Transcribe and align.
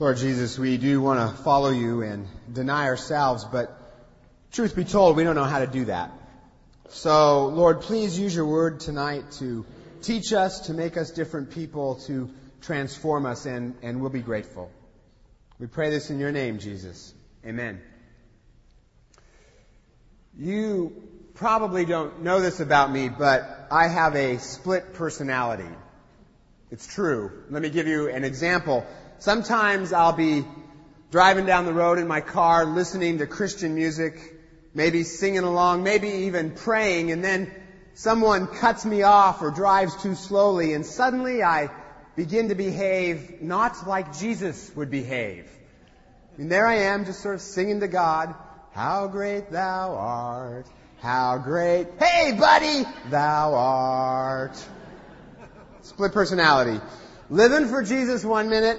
Lord 0.00 0.16
Jesus, 0.16 0.56
we 0.56 0.76
do 0.76 1.00
want 1.00 1.18
to 1.18 1.42
follow 1.42 1.70
you 1.70 2.02
and 2.02 2.28
deny 2.52 2.84
ourselves, 2.84 3.44
but 3.44 3.76
truth 4.52 4.76
be 4.76 4.84
told, 4.84 5.16
we 5.16 5.24
don't 5.24 5.34
know 5.34 5.42
how 5.42 5.58
to 5.58 5.66
do 5.66 5.86
that. 5.86 6.12
So, 6.90 7.46
Lord, 7.48 7.80
please 7.80 8.16
use 8.16 8.32
your 8.32 8.46
word 8.46 8.78
tonight 8.78 9.24
to 9.40 9.66
teach 10.02 10.32
us, 10.32 10.68
to 10.68 10.72
make 10.72 10.96
us 10.96 11.10
different 11.10 11.50
people, 11.50 11.96
to 12.06 12.30
transform 12.60 13.26
us, 13.26 13.44
and, 13.44 13.74
and 13.82 14.00
we'll 14.00 14.10
be 14.10 14.20
grateful. 14.20 14.70
We 15.58 15.66
pray 15.66 15.90
this 15.90 16.10
in 16.10 16.20
your 16.20 16.30
name, 16.30 16.60
Jesus. 16.60 17.12
Amen. 17.44 17.80
You 20.38 20.92
probably 21.34 21.84
don't 21.84 22.22
know 22.22 22.40
this 22.40 22.60
about 22.60 22.92
me, 22.92 23.08
but 23.08 23.66
I 23.72 23.88
have 23.88 24.14
a 24.14 24.38
split 24.38 24.94
personality. 24.94 25.74
It's 26.70 26.86
true. 26.86 27.32
Let 27.50 27.62
me 27.62 27.70
give 27.70 27.88
you 27.88 28.08
an 28.08 28.22
example. 28.22 28.86
Sometimes 29.20 29.92
I'll 29.92 30.12
be 30.12 30.44
driving 31.10 31.44
down 31.44 31.64
the 31.64 31.72
road 31.72 31.98
in 31.98 32.06
my 32.06 32.20
car, 32.20 32.64
listening 32.64 33.18
to 33.18 33.26
Christian 33.26 33.74
music, 33.74 34.16
maybe 34.74 35.02
singing 35.02 35.42
along, 35.42 35.82
maybe 35.82 36.08
even 36.26 36.52
praying, 36.52 37.10
and 37.10 37.24
then 37.24 37.52
someone 37.94 38.46
cuts 38.46 38.84
me 38.84 39.02
off 39.02 39.42
or 39.42 39.50
drives 39.50 40.00
too 40.02 40.14
slowly, 40.14 40.72
and 40.72 40.86
suddenly 40.86 41.42
I 41.42 41.68
begin 42.14 42.50
to 42.50 42.54
behave 42.54 43.42
not 43.42 43.88
like 43.88 44.16
Jesus 44.16 44.70
would 44.76 44.90
behave. 44.90 45.50
And 46.36 46.50
there 46.52 46.68
I 46.68 46.76
am, 46.92 47.04
just 47.04 47.20
sort 47.20 47.34
of 47.34 47.40
singing 47.40 47.80
to 47.80 47.88
God, 47.88 48.36
How 48.72 49.08
great 49.08 49.50
thou 49.50 49.96
art, 49.96 50.66
how 51.00 51.38
great, 51.38 51.88
hey 51.98 52.36
buddy, 52.38 52.84
thou 53.10 53.54
art. 53.54 54.56
Split 55.82 56.12
personality. 56.12 56.80
Living 57.30 57.66
for 57.66 57.82
Jesus 57.82 58.24
one 58.24 58.48
minute, 58.48 58.78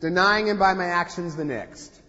denying 0.00 0.48
him 0.48 0.58
by 0.58 0.74
my 0.74 0.86
actions 0.86 1.36
the 1.36 1.44
next. 1.44 2.00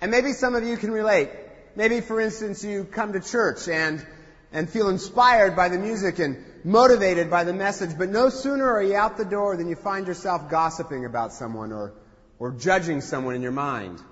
And 0.00 0.10
maybe 0.10 0.32
some 0.32 0.54
of 0.54 0.64
you 0.64 0.76
can 0.76 0.90
relate. 0.90 1.30
Maybe, 1.76 2.00
for 2.00 2.20
instance, 2.20 2.64
you 2.64 2.84
come 2.84 3.12
to 3.12 3.20
church 3.20 3.68
and, 3.68 4.04
and 4.52 4.68
feel 4.68 4.88
inspired 4.88 5.54
by 5.54 5.68
the 5.68 5.78
music 5.78 6.18
and 6.18 6.44
motivated 6.64 7.30
by 7.30 7.44
the 7.44 7.52
message, 7.52 7.96
but 7.96 8.08
no 8.08 8.28
sooner 8.28 8.68
are 8.68 8.82
you 8.82 8.96
out 8.96 9.16
the 9.16 9.24
door 9.24 9.56
than 9.56 9.68
you 9.68 9.76
find 9.76 10.06
yourself 10.06 10.50
gossiping 10.50 11.04
about 11.04 11.32
someone 11.32 11.72
or, 11.72 11.94
or 12.38 12.50
judging 12.52 13.00
someone 13.00 13.34
in 13.34 13.42
your 13.42 13.52
mind. 13.52 14.02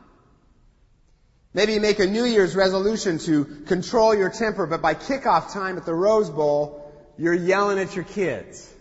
Maybe 1.54 1.72
you 1.72 1.80
make 1.80 1.98
a 1.98 2.06
New 2.06 2.24
Year's 2.24 2.54
resolution 2.54 3.18
to 3.20 3.44
control 3.66 4.14
your 4.14 4.30
temper, 4.30 4.66
but 4.66 4.82
by 4.82 4.94
kickoff 4.94 5.52
time 5.52 5.78
at 5.78 5.86
the 5.86 5.94
Rose 5.94 6.30
Bowl, 6.30 6.92
you're 7.16 7.34
yelling 7.34 7.78
at 7.78 7.96
your 7.96 8.04
kids. 8.04 8.72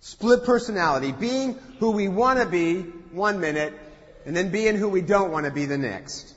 Split 0.00 0.44
personality, 0.44 1.12
being 1.12 1.58
who 1.78 1.92
we 1.92 2.08
want 2.08 2.40
to 2.40 2.46
be 2.46 2.84
one 3.14 3.40
minute, 3.40 3.72
and 4.26 4.36
then 4.36 4.50
being 4.50 4.76
who 4.76 4.88
we 4.88 5.00
don't 5.00 5.30
want 5.30 5.46
to 5.46 5.52
be 5.52 5.66
the 5.66 5.78
next. 5.78 6.34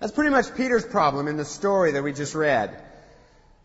That's 0.00 0.12
pretty 0.12 0.30
much 0.30 0.54
Peter's 0.54 0.84
problem 0.84 1.28
in 1.28 1.36
the 1.36 1.44
story 1.44 1.92
that 1.92 2.02
we 2.02 2.12
just 2.12 2.34
read. 2.34 2.82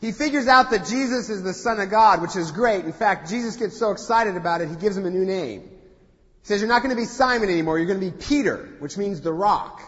He 0.02 0.12
figures 0.12 0.48
out 0.48 0.72
that 0.72 0.86
Jesus 0.86 1.30
is 1.30 1.44
the 1.44 1.54
Son 1.54 1.80
of 1.80 1.90
God, 1.90 2.22
which 2.22 2.36
is 2.36 2.52
great. 2.52 2.86
In 2.86 2.94
fact, 2.94 3.30
Jesus 3.30 3.58
gets 3.58 3.78
so 3.78 3.92
excited 3.92 4.38
about 4.38 4.62
it, 4.62 4.70
he 4.70 4.76
gives 4.76 4.96
him 4.96 5.06
a 5.06 5.10
new 5.10 5.26
name. 5.26 5.62
He 5.62 6.48
says, 6.48 6.62
You're 6.62 6.70
not 6.70 6.82
going 6.82 6.96
to 6.96 7.02
be 7.02 7.06
Simon 7.06 7.50
anymore, 7.50 7.78
you're 7.78 7.88
going 7.88 8.00
to 8.00 8.12
be 8.12 8.18
Peter, 8.18 8.70
which 8.80 8.98
means 8.98 9.22
the 9.22 9.34
rock. 9.34 9.82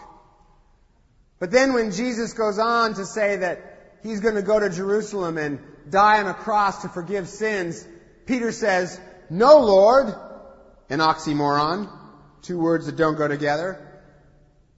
But 1.38 1.50
then 1.50 1.72
when 1.72 1.90
Jesus 1.90 2.34
goes 2.34 2.58
on 2.58 2.94
to 2.94 3.06
say 3.06 3.36
that 3.36 3.98
he's 4.02 4.20
going 4.20 4.36
to 4.36 4.42
go 4.42 4.60
to 4.60 4.68
Jerusalem 4.68 5.38
and 5.38 5.58
die 5.88 6.20
on 6.20 6.26
a 6.26 6.34
cross 6.34 6.82
to 6.82 6.88
forgive 6.88 7.28
sins, 7.28 7.84
Peter 8.26 8.52
says, 8.52 9.00
No, 9.30 9.60
Lord, 9.60 10.14
an 10.92 11.00
oxymoron, 11.00 11.88
two 12.42 12.58
words 12.58 12.84
that 12.84 12.96
don't 12.96 13.16
go 13.16 13.26
together. 13.26 13.80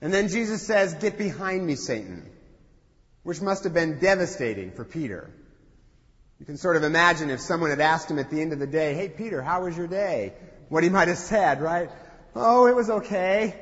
And 0.00 0.14
then 0.14 0.28
Jesus 0.28 0.64
says, 0.64 0.94
Get 0.94 1.18
behind 1.18 1.66
me, 1.66 1.74
Satan, 1.74 2.30
which 3.24 3.40
must 3.40 3.64
have 3.64 3.74
been 3.74 3.98
devastating 3.98 4.70
for 4.70 4.84
Peter. 4.84 5.28
You 6.38 6.46
can 6.46 6.56
sort 6.56 6.76
of 6.76 6.84
imagine 6.84 7.30
if 7.30 7.40
someone 7.40 7.70
had 7.70 7.80
asked 7.80 8.08
him 8.08 8.20
at 8.20 8.30
the 8.30 8.40
end 8.40 8.52
of 8.52 8.60
the 8.60 8.66
day, 8.66 8.94
Hey, 8.94 9.08
Peter, 9.08 9.42
how 9.42 9.64
was 9.64 9.76
your 9.76 9.88
day? 9.88 10.34
What 10.68 10.84
he 10.84 10.88
might 10.88 11.08
have 11.08 11.18
said, 11.18 11.60
right? 11.60 11.90
Oh, 12.36 12.68
it 12.68 12.76
was 12.76 12.90
okay. 12.90 13.58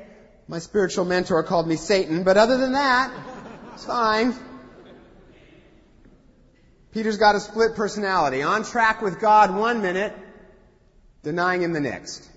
My 0.47 0.59
spiritual 0.59 1.05
mentor 1.05 1.41
called 1.41 1.67
me 1.67 1.75
Satan, 1.75 2.23
but 2.23 2.37
other 2.37 2.57
than 2.57 2.73
that, 2.73 3.11
it's 3.73 3.85
fine. 3.85 4.35
Peter's 6.91 7.17
got 7.17 7.33
a 7.33 7.39
split 7.39 7.75
personality. 7.75 8.43
On 8.43 8.63
track 8.63 9.01
with 9.01 9.19
God 9.19 9.55
one 9.55 9.81
minute, 9.81 10.13
denying 11.23 11.63
him 11.63 11.73
the 11.73 11.79
next. 11.79 12.29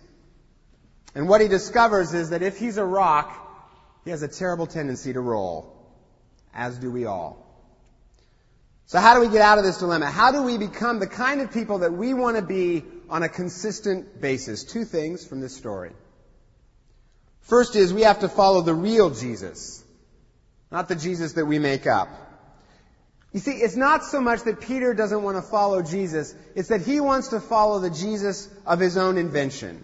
And 1.16 1.30
what 1.30 1.40
he 1.40 1.48
discovers 1.48 2.12
is 2.12 2.28
that 2.28 2.42
if 2.42 2.58
he's 2.58 2.76
a 2.76 2.84
rock, 2.84 3.34
he 4.04 4.10
has 4.10 4.22
a 4.22 4.28
terrible 4.28 4.66
tendency 4.66 5.14
to 5.14 5.20
roll. 5.20 5.74
As 6.52 6.76
do 6.76 6.90
we 6.90 7.06
all. 7.06 7.42
So 8.84 9.00
how 9.00 9.14
do 9.14 9.20
we 9.20 9.28
get 9.28 9.40
out 9.40 9.56
of 9.56 9.64
this 9.64 9.78
dilemma? 9.78 10.10
How 10.10 10.30
do 10.30 10.42
we 10.42 10.58
become 10.58 10.98
the 10.98 11.06
kind 11.06 11.40
of 11.40 11.52
people 11.52 11.78
that 11.78 11.94
we 11.94 12.12
want 12.12 12.36
to 12.36 12.42
be 12.42 12.84
on 13.08 13.22
a 13.22 13.30
consistent 13.30 14.20
basis? 14.20 14.62
Two 14.62 14.84
things 14.84 15.26
from 15.26 15.40
this 15.40 15.56
story. 15.56 15.92
First 17.40 17.76
is 17.76 17.94
we 17.94 18.02
have 18.02 18.20
to 18.20 18.28
follow 18.28 18.60
the 18.60 18.74
real 18.74 19.08
Jesus, 19.08 19.82
not 20.70 20.86
the 20.86 20.96
Jesus 20.96 21.32
that 21.32 21.46
we 21.46 21.58
make 21.58 21.86
up. 21.86 22.10
You 23.32 23.40
see, 23.40 23.52
it's 23.52 23.76
not 23.76 24.04
so 24.04 24.20
much 24.20 24.42
that 24.42 24.60
Peter 24.60 24.92
doesn't 24.92 25.22
want 25.22 25.38
to 25.38 25.42
follow 25.42 25.80
Jesus, 25.80 26.34
it's 26.54 26.68
that 26.68 26.82
he 26.82 27.00
wants 27.00 27.28
to 27.28 27.40
follow 27.40 27.80
the 27.80 27.90
Jesus 27.90 28.50
of 28.66 28.80
his 28.80 28.98
own 28.98 29.16
invention. 29.16 29.82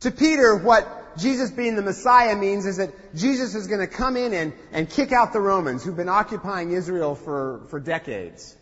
To 0.00 0.10
Peter, 0.10 0.56
what 0.56 1.18
Jesus 1.18 1.50
being 1.50 1.76
the 1.76 1.82
Messiah 1.82 2.36
means 2.36 2.66
is 2.66 2.78
that 2.78 3.14
Jesus 3.14 3.54
is 3.54 3.66
going 3.66 3.80
to 3.80 3.86
come 3.86 4.16
in 4.16 4.32
and, 4.32 4.52
and 4.72 4.88
kick 4.88 5.12
out 5.12 5.32
the 5.32 5.40
Romans 5.40 5.84
who've 5.84 5.96
been 5.96 6.08
occupying 6.08 6.72
Israel 6.72 7.14
for, 7.14 7.66
for 7.68 7.80
decades. 7.80 8.56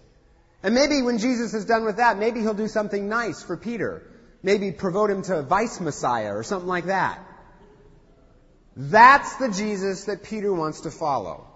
And 0.62 0.74
maybe 0.74 1.02
when 1.02 1.18
Jesus 1.18 1.54
is 1.54 1.64
done 1.64 1.84
with 1.84 1.98
that, 1.98 2.18
maybe 2.18 2.40
he'll 2.40 2.54
do 2.54 2.68
something 2.68 3.08
nice 3.08 3.42
for 3.42 3.56
Peter. 3.56 4.02
Maybe 4.42 4.72
promote 4.72 5.10
him 5.10 5.22
to 5.22 5.38
a 5.38 5.42
vice 5.42 5.80
Messiah 5.80 6.34
or 6.34 6.42
something 6.42 6.68
like 6.68 6.86
that. 6.86 7.24
That's 8.76 9.36
the 9.36 9.50
Jesus 9.50 10.04
that 10.04 10.24
Peter 10.24 10.52
wants 10.52 10.82
to 10.82 10.90
follow. 10.90 11.46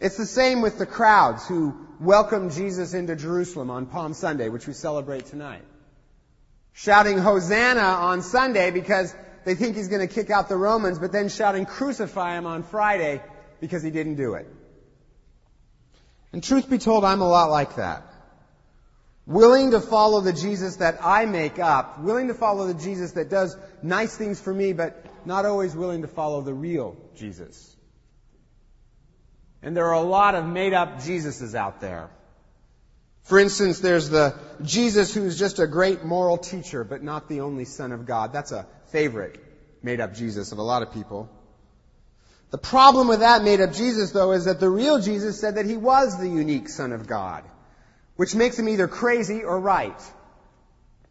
It's 0.00 0.16
the 0.16 0.26
same 0.26 0.62
with 0.62 0.78
the 0.78 0.86
crowds 0.86 1.46
who 1.46 1.86
welcomed 2.00 2.52
Jesus 2.52 2.94
into 2.94 3.16
Jerusalem 3.16 3.70
on 3.70 3.86
Palm 3.86 4.14
Sunday, 4.14 4.48
which 4.48 4.66
we 4.68 4.72
celebrate 4.72 5.26
tonight. 5.26 5.62
Shouting 6.72 7.18
Hosanna 7.18 7.80
on 7.80 8.22
Sunday 8.22 8.70
because 8.70 9.14
they 9.44 9.54
think 9.54 9.76
he's 9.76 9.88
going 9.88 10.06
to 10.06 10.12
kick 10.12 10.30
out 10.30 10.48
the 10.48 10.56
Romans, 10.56 10.98
but 10.98 11.12
then 11.12 11.28
shouting 11.28 11.66
crucify 11.66 12.36
him 12.36 12.46
on 12.46 12.62
Friday 12.62 13.22
because 13.60 13.82
he 13.82 13.90
didn't 13.90 14.16
do 14.16 14.34
it. 14.34 14.46
And 16.32 16.44
truth 16.44 16.68
be 16.68 16.78
told, 16.78 17.04
I'm 17.04 17.20
a 17.20 17.28
lot 17.28 17.50
like 17.50 17.76
that. 17.76 18.04
Willing 19.26 19.72
to 19.72 19.80
follow 19.80 20.20
the 20.20 20.32
Jesus 20.32 20.76
that 20.76 21.04
I 21.04 21.26
make 21.26 21.58
up, 21.58 22.00
willing 22.00 22.28
to 22.28 22.34
follow 22.34 22.66
the 22.66 22.74
Jesus 22.74 23.12
that 23.12 23.28
does 23.28 23.56
nice 23.82 24.16
things 24.16 24.40
for 24.40 24.52
me, 24.52 24.72
but 24.72 25.04
not 25.26 25.44
always 25.44 25.74
willing 25.74 26.02
to 26.02 26.08
follow 26.08 26.40
the 26.40 26.54
real 26.54 26.96
Jesus. 27.14 27.76
And 29.62 29.76
there 29.76 29.86
are 29.86 29.94
a 29.94 30.00
lot 30.00 30.34
of 30.34 30.46
made 30.46 30.72
up 30.72 30.98
Jesuses 30.98 31.54
out 31.54 31.80
there. 31.80 32.10
For 33.24 33.38
instance, 33.38 33.80
there's 33.80 34.08
the 34.08 34.34
Jesus 34.62 35.12
who's 35.12 35.38
just 35.38 35.58
a 35.58 35.66
great 35.66 36.04
moral 36.04 36.38
teacher, 36.38 36.84
but 36.84 37.02
not 37.02 37.28
the 37.28 37.40
only 37.40 37.64
Son 37.64 37.92
of 37.92 38.06
God. 38.06 38.32
That's 38.32 38.52
a 38.52 38.66
favorite 38.86 39.38
made 39.82 40.00
up 40.00 40.14
Jesus 40.14 40.52
of 40.52 40.58
a 40.58 40.62
lot 40.62 40.82
of 40.82 40.92
people. 40.92 41.30
The 42.50 42.58
problem 42.58 43.08
with 43.08 43.20
that 43.20 43.42
made 43.42 43.60
up 43.60 43.72
Jesus, 43.72 44.12
though, 44.12 44.32
is 44.32 44.46
that 44.46 44.60
the 44.60 44.70
real 44.70 44.98
Jesus 44.98 45.38
said 45.38 45.56
that 45.56 45.66
he 45.66 45.76
was 45.76 46.18
the 46.18 46.28
unique 46.28 46.68
Son 46.68 46.92
of 46.92 47.06
God, 47.06 47.44
which 48.16 48.34
makes 48.34 48.58
him 48.58 48.68
either 48.68 48.88
crazy 48.88 49.44
or 49.44 49.60
right. 49.60 50.00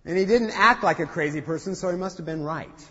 And 0.03 0.17
he 0.17 0.25
didn't 0.25 0.51
act 0.51 0.83
like 0.83 0.99
a 0.99 1.05
crazy 1.05 1.41
person, 1.41 1.75
so 1.75 1.89
he 1.89 1.97
must 1.97 2.17
have 2.17 2.25
been 2.25 2.43
right. 2.43 2.87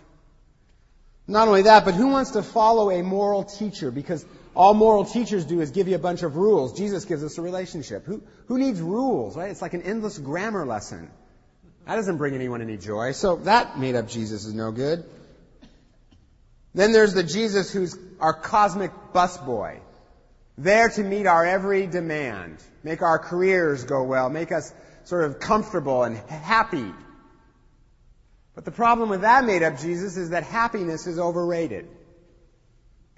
Not 1.26 1.48
only 1.48 1.62
that, 1.62 1.84
but 1.84 1.94
who 1.94 2.08
wants 2.08 2.32
to 2.32 2.42
follow 2.42 2.90
a 2.90 3.02
moral 3.02 3.42
teacher? 3.42 3.90
Because 3.90 4.24
all 4.56 4.72
moral 4.72 5.04
teachers 5.04 5.44
do 5.44 5.60
is 5.60 5.70
give 5.70 5.86
you 5.86 5.96
a 5.96 5.98
bunch 5.98 6.22
of 6.22 6.36
rules. 6.36 6.72
Jesus 6.72 7.04
gives 7.04 7.22
us 7.22 7.36
a 7.36 7.42
relationship. 7.42 8.06
Who, 8.06 8.22
who 8.46 8.58
needs 8.58 8.80
rules, 8.80 9.36
right? 9.36 9.50
It's 9.50 9.60
like 9.60 9.74
an 9.74 9.82
endless 9.82 10.16
grammar 10.18 10.64
lesson. 10.64 11.10
That 11.84 11.96
doesn't 11.96 12.16
bring 12.16 12.34
anyone 12.34 12.62
any 12.62 12.78
joy. 12.78 13.12
So 13.12 13.36
that 13.36 13.78
made 13.78 13.94
up 13.94 14.08
Jesus 14.08 14.46
is 14.46 14.54
no 14.54 14.72
good. 14.72 15.04
Then 16.74 16.92
there's 16.92 17.12
the 17.12 17.22
Jesus 17.22 17.70
who's 17.70 17.98
our 18.18 18.32
cosmic 18.32 18.92
busboy. 19.12 19.78
There 20.56 20.88
to 20.88 21.04
meet 21.04 21.26
our 21.26 21.44
every 21.44 21.86
demand. 21.86 22.56
Make 22.82 23.02
our 23.02 23.18
careers 23.18 23.84
go 23.84 24.04
well. 24.04 24.30
Make 24.30 24.52
us 24.52 24.72
sort 25.04 25.24
of 25.24 25.38
comfortable 25.38 26.02
and 26.02 26.16
happy. 26.16 26.92
But 28.54 28.64
the 28.64 28.70
problem 28.70 29.10
with 29.10 29.20
that 29.20 29.44
made 29.44 29.62
up 29.62 29.78
Jesus 29.78 30.16
is 30.16 30.30
that 30.30 30.44
happiness 30.44 31.06
is 31.06 31.18
overrated 31.18 31.88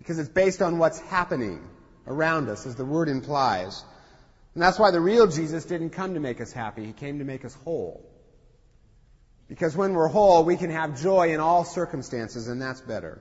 because 0.08 0.18
it's 0.18 0.30
based 0.30 0.62
on 0.62 0.78
what's 0.78 0.98
happening 1.00 1.60
around 2.06 2.48
us, 2.48 2.64
as 2.64 2.74
the 2.76 2.84
word 2.86 3.10
implies. 3.10 3.84
And 4.54 4.62
that's 4.62 4.78
why 4.78 4.90
the 4.90 5.02
real 5.02 5.26
Jesus 5.26 5.66
didn't 5.66 5.90
come 5.90 6.14
to 6.14 6.20
make 6.20 6.40
us 6.40 6.50
happy. 6.50 6.86
He 6.86 6.94
came 6.94 7.18
to 7.18 7.26
make 7.26 7.44
us 7.44 7.52
whole. 7.62 8.08
Because 9.48 9.76
when 9.76 9.92
we're 9.92 10.08
whole, 10.08 10.46
we 10.46 10.56
can 10.56 10.70
have 10.70 10.98
joy 10.98 11.34
in 11.34 11.40
all 11.40 11.62
circumstances, 11.62 12.48
and 12.48 12.62
that's 12.62 12.80
better. 12.80 13.20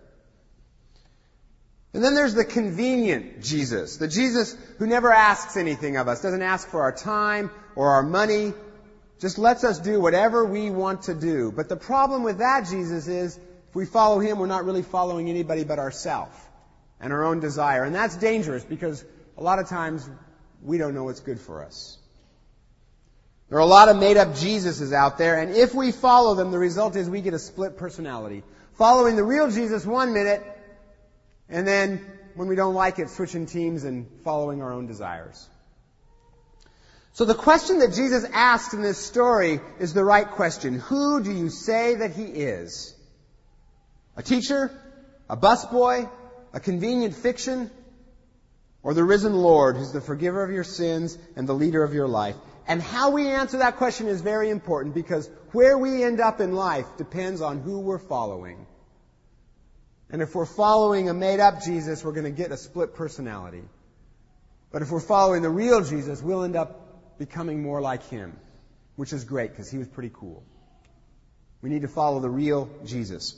And 1.93 2.01
then 2.01 2.15
there's 2.15 2.35
the 2.35 2.45
convenient 2.45 3.43
Jesus, 3.43 3.97
the 3.97 4.07
Jesus 4.07 4.55
who 4.79 4.87
never 4.87 5.11
asks 5.11 5.57
anything 5.57 5.97
of 5.97 6.07
us, 6.07 6.21
doesn't 6.21 6.41
ask 6.41 6.69
for 6.69 6.83
our 6.83 6.93
time 6.93 7.51
or 7.75 7.89
our 7.95 8.03
money, 8.03 8.53
just 9.19 9.37
lets 9.37 9.65
us 9.65 9.77
do 9.79 9.99
whatever 9.99 10.45
we 10.45 10.69
want 10.69 11.03
to 11.03 11.13
do. 11.13 11.51
But 11.51 11.67
the 11.67 11.75
problem 11.75 12.23
with 12.23 12.37
that 12.37 12.65
Jesus 12.69 13.09
is, 13.09 13.35
if 13.35 13.75
we 13.75 13.85
follow 13.85 14.19
him, 14.19 14.39
we're 14.39 14.47
not 14.47 14.63
really 14.63 14.83
following 14.83 15.29
anybody 15.29 15.65
but 15.65 15.79
ourselves 15.79 16.46
and 16.99 17.13
our 17.13 17.23
own 17.23 17.39
desire. 17.39 17.83
And 17.83 17.93
that's 17.93 18.15
dangerous 18.17 18.63
because 18.63 19.03
a 19.37 19.43
lot 19.43 19.59
of 19.59 19.67
times 19.67 20.09
we 20.63 20.77
don't 20.77 20.93
know 20.93 21.03
what's 21.03 21.19
good 21.19 21.39
for 21.39 21.63
us. 21.63 21.97
There 23.49 23.57
are 23.57 23.61
a 23.61 23.65
lot 23.65 23.87
of 23.87 23.97
made 23.97 24.17
up 24.17 24.29
Jesuses 24.29 24.91
out 24.91 25.17
there, 25.17 25.39
and 25.39 25.55
if 25.55 25.73
we 25.73 25.93
follow 25.93 26.35
them, 26.35 26.51
the 26.51 26.59
result 26.59 26.97
is 26.97 27.09
we 27.09 27.21
get 27.21 27.33
a 27.33 27.39
split 27.39 27.77
personality. 27.77 28.43
Following 28.73 29.15
the 29.15 29.23
real 29.23 29.49
Jesus 29.49 29.85
one 29.85 30.13
minute, 30.13 30.43
and 31.47 31.65
then 31.65 32.05
when 32.35 32.49
we 32.49 32.55
don't 32.55 32.75
like 32.75 32.99
it, 32.99 33.09
switching 33.09 33.45
teams 33.45 33.85
and 33.85 34.05
following 34.25 34.61
our 34.61 34.73
own 34.73 34.85
desires. 34.85 35.47
So 37.13 37.23
the 37.25 37.33
question 37.33 37.79
that 37.79 37.93
Jesus 37.93 38.25
asked 38.31 38.73
in 38.73 38.81
this 38.81 38.97
story 38.97 39.59
is 39.79 39.93
the 39.93 40.03
right 40.03 40.29
question. 40.29 40.79
Who 40.79 41.23
do 41.23 41.31
you 41.31 41.49
say 41.49 41.95
that 41.95 42.11
he 42.11 42.25
is? 42.25 42.93
A 44.17 44.21
teacher? 44.21 44.71
A 45.29 45.37
busboy? 45.37 46.09
A 46.53 46.59
convenient 46.59 47.15
fiction? 47.15 47.71
Or 48.83 48.93
the 48.93 49.03
risen 49.03 49.33
Lord 49.33 49.75
who's 49.75 49.91
the 49.91 50.01
forgiver 50.01 50.43
of 50.43 50.51
your 50.51 50.63
sins 50.63 51.17
and 51.35 51.47
the 51.47 51.53
leader 51.53 51.83
of 51.83 51.93
your 51.93 52.07
life? 52.07 52.35
And 52.67 52.81
how 52.81 53.11
we 53.11 53.27
answer 53.27 53.59
that 53.59 53.77
question 53.77 54.07
is 54.07 54.21
very 54.21 54.49
important 54.49 54.93
because 54.93 55.29
where 55.51 55.77
we 55.77 56.03
end 56.03 56.19
up 56.19 56.41
in 56.41 56.53
life 56.53 56.85
depends 56.97 57.41
on 57.41 57.59
who 57.59 57.79
we're 57.79 57.99
following. 57.99 58.65
And 60.09 60.21
if 60.21 60.35
we're 60.35 60.45
following 60.45 61.09
a 61.09 61.13
made 61.13 61.39
up 61.39 61.61
Jesus, 61.63 62.03
we're 62.03 62.11
going 62.11 62.25
to 62.25 62.29
get 62.29 62.51
a 62.51 62.57
split 62.57 62.93
personality. 62.93 63.63
But 64.71 64.81
if 64.81 64.91
we're 64.91 64.99
following 64.99 65.41
the 65.41 65.49
real 65.49 65.81
Jesus, 65.83 66.21
we'll 66.21 66.43
end 66.43 66.55
up 66.55 67.17
becoming 67.17 67.61
more 67.61 67.81
like 67.81 68.03
him, 68.09 68.37
which 68.95 69.13
is 69.13 69.23
great 69.23 69.51
because 69.51 69.71
he 69.71 69.77
was 69.77 69.87
pretty 69.87 70.11
cool. 70.13 70.43
We 71.61 71.69
need 71.69 71.81
to 71.81 71.87
follow 71.87 72.19
the 72.19 72.29
real 72.29 72.69
Jesus. 72.85 73.35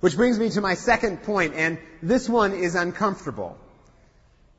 Which 0.00 0.16
brings 0.16 0.38
me 0.38 0.50
to 0.50 0.60
my 0.60 0.74
second 0.74 1.22
point, 1.24 1.54
and 1.54 1.78
this 2.02 2.28
one 2.28 2.52
is 2.52 2.74
uncomfortable. 2.74 3.56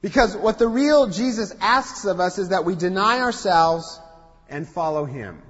Because 0.01 0.35
what 0.35 0.59
the 0.59 0.67
real 0.67 1.07
Jesus 1.07 1.53
asks 1.59 2.05
of 2.05 2.19
us 2.19 2.37
is 2.37 2.49
that 2.49 2.65
we 2.65 2.75
deny 2.75 3.19
ourselves 3.19 3.99
and 4.49 4.67
follow 4.67 5.05
Him. 5.05 5.41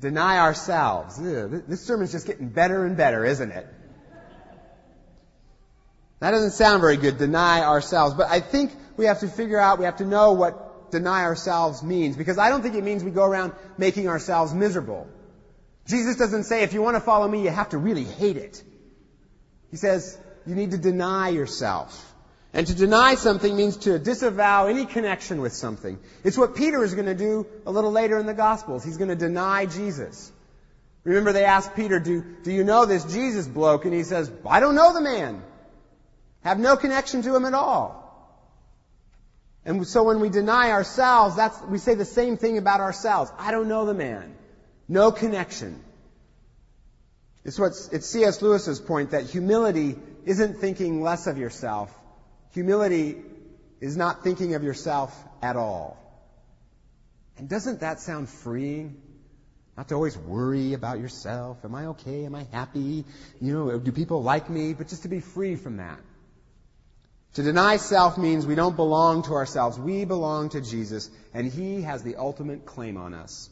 Deny 0.00 0.38
ourselves. 0.38 1.18
Ugh, 1.18 1.62
this 1.68 1.82
sermon's 1.82 2.12
just 2.12 2.26
getting 2.26 2.48
better 2.48 2.84
and 2.84 2.96
better, 2.96 3.24
isn't 3.24 3.50
it? 3.50 3.66
That 6.20 6.30
doesn't 6.30 6.52
sound 6.52 6.80
very 6.80 6.96
good, 6.96 7.18
deny 7.18 7.60
ourselves. 7.60 8.14
But 8.14 8.30
I 8.30 8.40
think 8.40 8.72
we 8.96 9.06
have 9.06 9.20
to 9.20 9.28
figure 9.28 9.58
out, 9.58 9.78
we 9.78 9.84
have 9.84 9.98
to 9.98 10.06
know 10.06 10.32
what 10.32 10.90
deny 10.90 11.24
ourselves 11.24 11.82
means. 11.82 12.16
Because 12.16 12.38
I 12.38 12.48
don't 12.48 12.62
think 12.62 12.76
it 12.76 12.84
means 12.84 13.04
we 13.04 13.10
go 13.10 13.24
around 13.24 13.52
making 13.76 14.08
ourselves 14.08 14.54
miserable. 14.54 15.06
Jesus 15.86 16.16
doesn't 16.16 16.44
say, 16.44 16.62
if 16.62 16.72
you 16.72 16.82
want 16.82 16.96
to 16.96 17.00
follow 17.00 17.28
me, 17.28 17.42
you 17.42 17.50
have 17.50 17.70
to 17.70 17.78
really 17.78 18.04
hate 18.04 18.36
it. 18.36 18.62
He 19.70 19.76
says, 19.76 20.18
you 20.46 20.54
need 20.54 20.70
to 20.70 20.78
deny 20.78 21.28
yourself. 21.28 22.12
And 22.52 22.66
to 22.68 22.74
deny 22.74 23.16
something 23.16 23.56
means 23.56 23.78
to 23.78 23.98
disavow 23.98 24.68
any 24.68 24.86
connection 24.86 25.40
with 25.40 25.52
something. 25.52 25.98
It's 26.22 26.38
what 26.38 26.54
Peter 26.54 26.84
is 26.84 26.94
going 26.94 27.06
to 27.06 27.14
do 27.14 27.46
a 27.66 27.72
little 27.72 27.90
later 27.90 28.16
in 28.18 28.26
the 28.26 28.34
Gospels. 28.34 28.84
He's 28.84 28.96
going 28.96 29.08
to 29.08 29.16
deny 29.16 29.66
Jesus. 29.66 30.30
Remember 31.02 31.32
they 31.32 31.44
asked 31.44 31.74
Peter, 31.74 31.98
do, 31.98 32.24
do 32.44 32.52
you 32.52 32.62
know 32.62 32.86
this 32.86 33.04
Jesus 33.04 33.46
bloke? 33.46 33.84
And 33.84 33.92
he 33.92 34.04
says, 34.04 34.30
I 34.46 34.60
don't 34.60 34.76
know 34.76 34.94
the 34.94 35.00
man. 35.00 35.42
Have 36.44 36.58
no 36.58 36.76
connection 36.76 37.22
to 37.22 37.34
him 37.34 37.44
at 37.44 37.54
all. 37.54 38.00
And 39.64 39.86
so 39.86 40.04
when 40.04 40.20
we 40.20 40.28
deny 40.28 40.70
ourselves, 40.70 41.36
that's, 41.36 41.60
we 41.62 41.78
say 41.78 41.94
the 41.94 42.04
same 42.04 42.36
thing 42.36 42.58
about 42.58 42.80
ourselves. 42.80 43.32
I 43.38 43.50
don't 43.50 43.68
know 43.68 43.84
the 43.84 43.94
man. 43.94 44.34
No 44.88 45.12
connection. 45.12 45.82
It's 47.44 47.58
what, 47.58 47.72
it's 47.92 48.06
C.S. 48.06 48.40
Lewis's 48.42 48.80
point 48.80 49.10
that 49.10 49.24
humility 49.24 49.96
isn't 50.24 50.58
thinking 50.58 51.02
less 51.02 51.26
of 51.26 51.36
yourself. 51.36 51.94
Humility 52.52 53.16
is 53.80 53.96
not 53.96 54.24
thinking 54.24 54.54
of 54.54 54.62
yourself 54.62 55.14
at 55.42 55.56
all. 55.56 55.98
And 57.36 57.48
doesn't 57.48 57.80
that 57.80 58.00
sound 58.00 58.28
freeing? 58.28 59.00
Not 59.76 59.88
to 59.88 59.94
always 59.94 60.16
worry 60.16 60.72
about 60.72 61.00
yourself. 61.00 61.58
Am 61.64 61.74
I 61.74 61.86
okay? 61.86 62.24
Am 62.24 62.34
I 62.34 62.46
happy? 62.52 63.04
You 63.40 63.52
know, 63.52 63.78
do 63.78 63.92
people 63.92 64.22
like 64.22 64.48
me? 64.48 64.72
But 64.72 64.88
just 64.88 65.02
to 65.02 65.08
be 65.08 65.20
free 65.20 65.56
from 65.56 65.78
that. 65.78 65.98
To 67.34 67.42
deny 67.42 67.78
self 67.78 68.16
means 68.16 68.46
we 68.46 68.54
don't 68.54 68.76
belong 68.76 69.24
to 69.24 69.32
ourselves. 69.32 69.76
We 69.76 70.04
belong 70.04 70.50
to 70.50 70.60
Jesus, 70.60 71.10
and 71.34 71.50
He 71.50 71.82
has 71.82 72.04
the 72.04 72.16
ultimate 72.16 72.64
claim 72.64 72.96
on 72.96 73.12
us. 73.12 73.50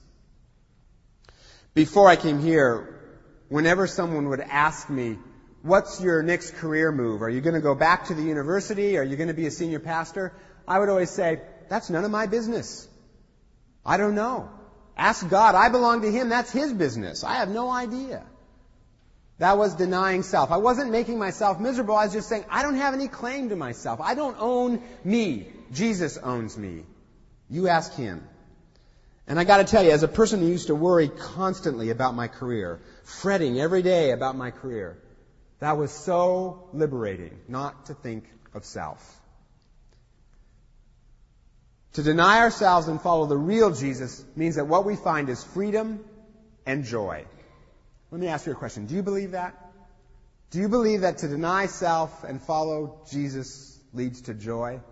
Before 1.75 2.09
I 2.09 2.17
came 2.17 2.39
here, 2.39 3.01
whenever 3.49 3.87
someone 3.87 4.29
would 4.29 4.41
ask 4.41 4.91
me, 4.91 5.19
what's 5.63 6.01
your 6.03 6.23
next 6.23 6.57
career 6.57 6.93
move? 6.93 7.23
Are 7.23 7.31
you 7.31 7.41
going 7.41 7.55
to 7.55 7.61
go 7.61 7.75
back 7.75 8.07
to 8.07 8.15
the 8.15 8.23
university? 8.23 8.99
Are 8.99 9.03
you 9.03 9.17
going 9.17 9.29
to 9.29 9.35
be 9.35 9.47
a 9.47 9.51
senior 9.51 9.79
pastor? 9.79 10.35
I 10.69 10.79
would 10.79 10.91
always 10.91 11.11
say, 11.11 11.41
that's 11.71 11.89
none 11.89 12.05
of 12.05 12.11
my 12.11 12.27
business. 12.27 12.87
I 13.87 13.97
don't 13.97 14.15
know. 14.15 14.51
Ask 14.97 15.27
God. 15.29 15.55
I 15.55 15.71
belong 15.71 16.03
to 16.03 16.13
Him. 16.13 16.29
That's 16.29 16.53
His 16.53 16.73
business. 16.73 17.25
I 17.25 17.37
have 17.37 17.49
no 17.49 17.71
idea. 17.71 18.23
That 19.39 19.57
was 19.57 19.75
denying 19.75 20.23
self. 20.23 20.51
I 20.51 20.59
wasn't 20.59 20.91
making 20.91 21.19
myself 21.19 21.59
miserable. 21.59 21.97
I 21.97 22.05
was 22.05 22.13
just 22.13 22.29
saying, 22.29 22.45
I 22.51 22.63
don't 22.63 22.77
have 22.77 22.93
any 22.93 23.09
claim 23.09 23.49
to 23.49 23.57
myself. 23.57 24.01
I 24.01 24.15
don't 24.15 24.37
own 24.39 24.83
me. 25.05 25.47
Jesus 25.73 26.19
owns 26.19 26.57
me. 26.57 26.85
You 27.49 27.69
ask 27.69 27.95
Him. 27.95 28.29
And 29.33 29.41
I 29.41 29.45
gotta 29.45 29.65
tell 29.65 29.83
you, 29.83 29.93
as 29.93 30.03
a 30.03 30.09
person 30.09 30.41
who 30.41 30.47
used 30.47 30.67
to 30.67 30.75
worry 30.75 31.09
constantly 31.09 31.89
about 31.89 32.15
my 32.15 32.29
career, 32.29 32.81
fretting 33.05 33.59
every 33.59 33.81
day 33.81 34.11
about 34.11 34.37
my 34.37 34.51
career, 34.51 34.99
that 35.59 35.79
was 35.79 35.91
so 35.91 36.69
liberating 36.75 37.41
not 37.49 37.87
to 37.87 37.95
think 37.95 38.27
of 38.53 38.67
self. 38.67 39.01
To 41.95 42.03
deny 42.03 42.41
ourselves 42.41 42.89
and 42.89 43.01
follow 43.01 43.25
the 43.25 43.39
real 43.39 43.71
Jesus 43.71 44.23
means 44.37 44.57
that 44.57 44.67
what 44.67 44.85
we 44.85 44.97
find 44.97 45.31
is 45.31 45.43
freedom 45.43 46.05
and 46.67 46.85
joy. 46.85 47.25
Let 48.11 48.21
me 48.21 48.27
ask 48.27 48.45
you 48.45 48.53
a 48.53 48.55
question. 48.55 48.85
Do 48.85 48.95
you 48.95 49.03
believe 49.03 49.31
that? 49.31 49.57
Do 50.51 50.59
you 50.59 50.69
believe 50.69 51.01
that 51.01 51.17
to 51.19 51.29
deny 51.29 51.69
self 51.69 52.23
and 52.23 52.39
follow 52.39 53.01
Jesus 53.11 53.81
leads 53.95 54.21
to 54.29 54.35
joy? 54.35 54.83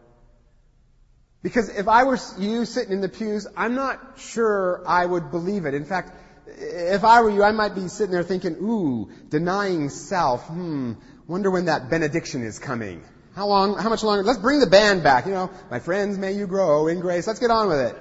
Because 1.43 1.71
if 1.71 1.89
I 1.89 2.05
were 2.05 2.19
you 2.39 2.65
sitting 2.67 2.93
in 2.93 3.01
the 3.01 3.09
pews, 3.09 3.47
I'm 3.57 3.75
not 3.75 3.99
sure 4.19 4.83
I 4.87 5.07
would 5.07 5.31
believe 5.31 5.65
it. 5.65 5.73
In 5.73 5.87
fact, 5.87 6.13
if 6.47 7.05
I 7.05 7.23
were 7.23 7.31
you, 7.31 7.43
I 7.43 7.53
might 7.53 7.75
be 7.75 7.89
sitting 7.89 8.13
there 8.13 8.23
thinking, 8.23 8.57
ooh, 8.57 9.11
denying 9.31 9.89
self, 9.89 10.47
hmm, 10.47 10.95
wonder 11.27 11.51
when 11.51 11.67
that 11.67 11.89
benediction 11.89 12.43
is 12.43 12.59
coming. 12.59 13.03
How 13.35 13.47
long, 13.47 13.79
how 13.79 13.89
much 13.89 14.03
longer? 14.03 14.23
Let's 14.23 14.39
bring 14.39 14.61
the 14.61 14.67
band 14.67 15.03
back, 15.03 15.25
you 15.25 15.33
know, 15.33 15.51
my 15.71 15.79
friends, 15.79 16.19
may 16.19 16.33
you 16.33 16.47
grow 16.47 16.89
in 16.89 17.01
grace. 17.01 17.27
Let's 17.27 17.39
get 17.39 17.51
on 17.51 17.69
with 17.69 17.79
it. 17.79 17.97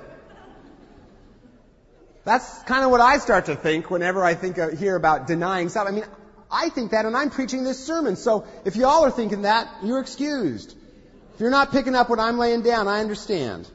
That's 2.25 2.62
kind 2.63 2.84
of 2.84 2.91
what 2.91 3.00
I 3.00 3.19
start 3.19 3.46
to 3.46 3.55
think 3.55 3.89
whenever 3.89 4.24
I 4.24 4.34
think 4.34 4.58
of, 4.58 4.77
hear 4.77 4.96
about 4.96 5.27
denying 5.27 5.69
self. 5.69 5.88
I 5.88 5.91
mean, 5.91 6.03
I 6.51 6.69
think 6.69 6.91
that 6.91 7.05
and 7.05 7.15
I'm 7.15 7.29
preaching 7.29 7.63
this 7.63 7.84
sermon. 7.86 8.15
So 8.15 8.46
if 8.65 8.75
y'all 8.75 9.05
are 9.05 9.12
thinking 9.12 9.43
that, 9.43 9.69
you're 9.84 10.00
excused. 10.00 10.75
If 11.39 11.43
you're 11.43 11.51
not 11.51 11.72
picking 11.72 11.96
up 11.96 12.10
what 12.10 12.19
I'm 12.19 12.38
laying 12.38 12.63
down, 12.63 12.89
I 12.89 13.00
understand. 13.00 13.65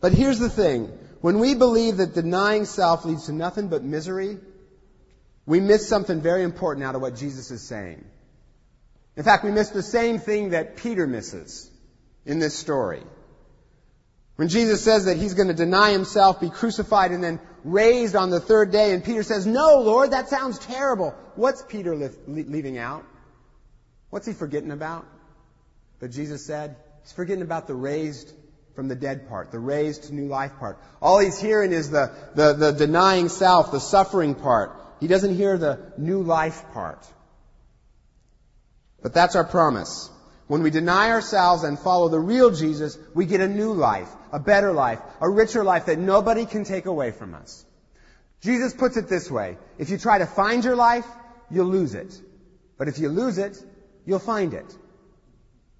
But 0.00 0.12
here's 0.12 0.40
the 0.40 0.50
thing. 0.50 0.86
When 1.20 1.38
we 1.38 1.54
believe 1.54 1.98
that 1.98 2.12
denying 2.12 2.64
self 2.64 3.04
leads 3.04 3.26
to 3.26 3.32
nothing 3.32 3.68
but 3.68 3.84
misery, 3.84 4.38
we 5.46 5.60
miss 5.60 5.88
something 5.88 6.20
very 6.20 6.42
important 6.42 6.84
out 6.84 6.96
of 6.96 7.02
what 7.02 7.14
Jesus 7.14 7.52
is 7.52 7.62
saying. 7.62 8.04
In 9.14 9.22
fact, 9.22 9.44
we 9.44 9.52
miss 9.52 9.68
the 9.68 9.80
same 9.80 10.18
thing 10.18 10.50
that 10.50 10.78
Peter 10.78 11.06
misses 11.06 11.70
in 12.26 12.40
this 12.40 12.58
story. 12.58 13.04
When 14.34 14.48
Jesus 14.48 14.82
says 14.82 15.04
that 15.04 15.18
he's 15.18 15.34
going 15.34 15.46
to 15.46 15.54
deny 15.54 15.92
himself, 15.92 16.40
be 16.40 16.50
crucified, 16.50 17.12
and 17.12 17.22
then 17.22 17.38
raised 17.62 18.16
on 18.16 18.30
the 18.30 18.40
third 18.40 18.72
day, 18.72 18.92
and 18.92 19.04
Peter 19.04 19.22
says, 19.22 19.46
No, 19.46 19.82
Lord, 19.82 20.10
that 20.10 20.28
sounds 20.28 20.58
terrible. 20.58 21.14
What's 21.36 21.62
Peter 21.62 21.94
leaving 22.26 22.76
out? 22.76 23.04
What's 24.10 24.26
he 24.26 24.32
forgetting 24.32 24.72
about? 24.72 25.06
That 26.00 26.08
Jesus 26.08 26.44
said, 26.44 26.76
he's 27.02 27.12
forgetting 27.12 27.42
about 27.42 27.66
the 27.66 27.74
raised 27.74 28.32
from 28.74 28.88
the 28.88 28.94
dead 28.94 29.28
part, 29.28 29.50
the 29.50 29.58
raised 29.58 30.04
to 30.04 30.14
new 30.14 30.28
life 30.28 30.52
part. 30.58 30.78
All 31.02 31.18
he's 31.18 31.40
hearing 31.40 31.72
is 31.72 31.90
the, 31.90 32.12
the, 32.36 32.52
the 32.52 32.72
denying 32.72 33.28
self, 33.28 33.72
the 33.72 33.80
suffering 33.80 34.36
part. 34.36 34.70
He 35.00 35.08
doesn't 35.08 35.34
hear 35.34 35.58
the 35.58 35.92
new 35.98 36.22
life 36.22 36.62
part. 36.72 37.04
But 39.02 39.14
that's 39.14 39.34
our 39.36 39.44
promise. 39.44 40.10
When 40.46 40.62
we 40.62 40.70
deny 40.70 41.10
ourselves 41.10 41.62
and 41.64 41.78
follow 41.78 42.08
the 42.08 42.20
real 42.20 42.50
Jesus, 42.50 42.98
we 43.14 43.26
get 43.26 43.40
a 43.40 43.48
new 43.48 43.72
life, 43.72 44.08
a 44.32 44.38
better 44.38 44.72
life, 44.72 45.00
a 45.20 45.28
richer 45.28 45.64
life 45.64 45.86
that 45.86 45.98
nobody 45.98 46.46
can 46.46 46.64
take 46.64 46.86
away 46.86 47.10
from 47.10 47.34
us. 47.34 47.64
Jesus 48.40 48.72
puts 48.72 48.96
it 48.96 49.08
this 49.08 49.30
way. 49.30 49.58
If 49.78 49.90
you 49.90 49.98
try 49.98 50.18
to 50.18 50.26
find 50.26 50.64
your 50.64 50.76
life, 50.76 51.06
you'll 51.50 51.66
lose 51.66 51.94
it. 51.94 52.18
But 52.76 52.88
if 52.88 52.98
you 52.98 53.08
lose 53.08 53.38
it, 53.38 53.62
you'll 54.06 54.20
find 54.20 54.54
it. 54.54 54.72